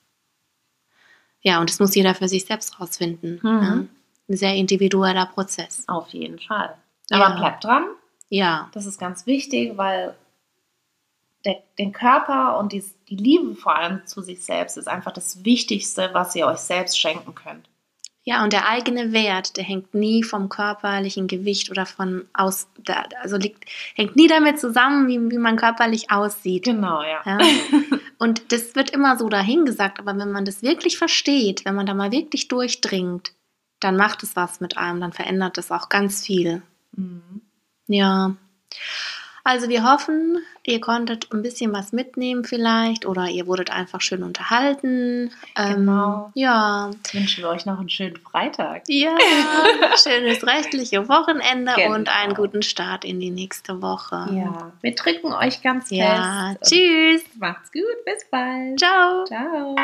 [1.42, 3.40] Ja, und das muss jeder für sich selbst rausfinden.
[3.42, 3.62] Mhm.
[3.62, 3.86] Ja.
[4.30, 5.84] Ein sehr individueller Prozess.
[5.88, 6.76] Auf jeden Fall.
[7.10, 7.18] Ja.
[7.18, 7.86] Aber bleibt dran.
[8.30, 10.16] Ja, Das ist ganz wichtig, weil
[11.46, 15.44] der, den Körper und die, die Liebe vor allem zu sich selbst ist einfach das
[15.44, 17.68] Wichtigste, was ihr euch selbst schenken könnt.
[18.30, 22.67] Ja, und der eigene Wert, der hängt nie vom körperlichen Gewicht oder von aus,
[23.23, 23.65] also liegt,
[23.95, 26.65] hängt nie damit zusammen, wie, wie man körperlich aussieht.
[26.65, 27.23] Genau, ja.
[27.25, 27.39] Ja.
[28.19, 31.95] Und das wird immer so dahingesagt, aber wenn man das wirklich versteht, wenn man da
[31.95, 33.32] mal wirklich durchdringt,
[33.80, 36.61] dann macht es was mit einem, dann verändert es auch ganz viel.
[36.95, 37.41] Mhm.
[37.88, 38.36] Ja.
[39.44, 44.22] Also wir hoffen, ihr konntet ein bisschen was mitnehmen vielleicht oder ihr wurdet einfach schön
[44.24, 45.32] unterhalten.
[45.56, 46.26] Genau.
[46.28, 46.90] Ähm, ja.
[46.94, 48.84] Jetzt wünschen wir euch noch einen schönen Freitag.
[48.88, 49.16] Ja.
[50.04, 51.96] Schönes rechtliche Wochenende Genau.
[51.96, 54.28] und einen guten Start in die nächste Woche.
[54.32, 56.56] Ja, wir drücken euch ganz Ja.
[56.60, 56.72] fest.
[56.74, 57.24] Tschüss.
[57.40, 58.80] Macht's gut, bis bald.
[58.80, 59.24] Ciao.
[59.26, 59.76] Ciao.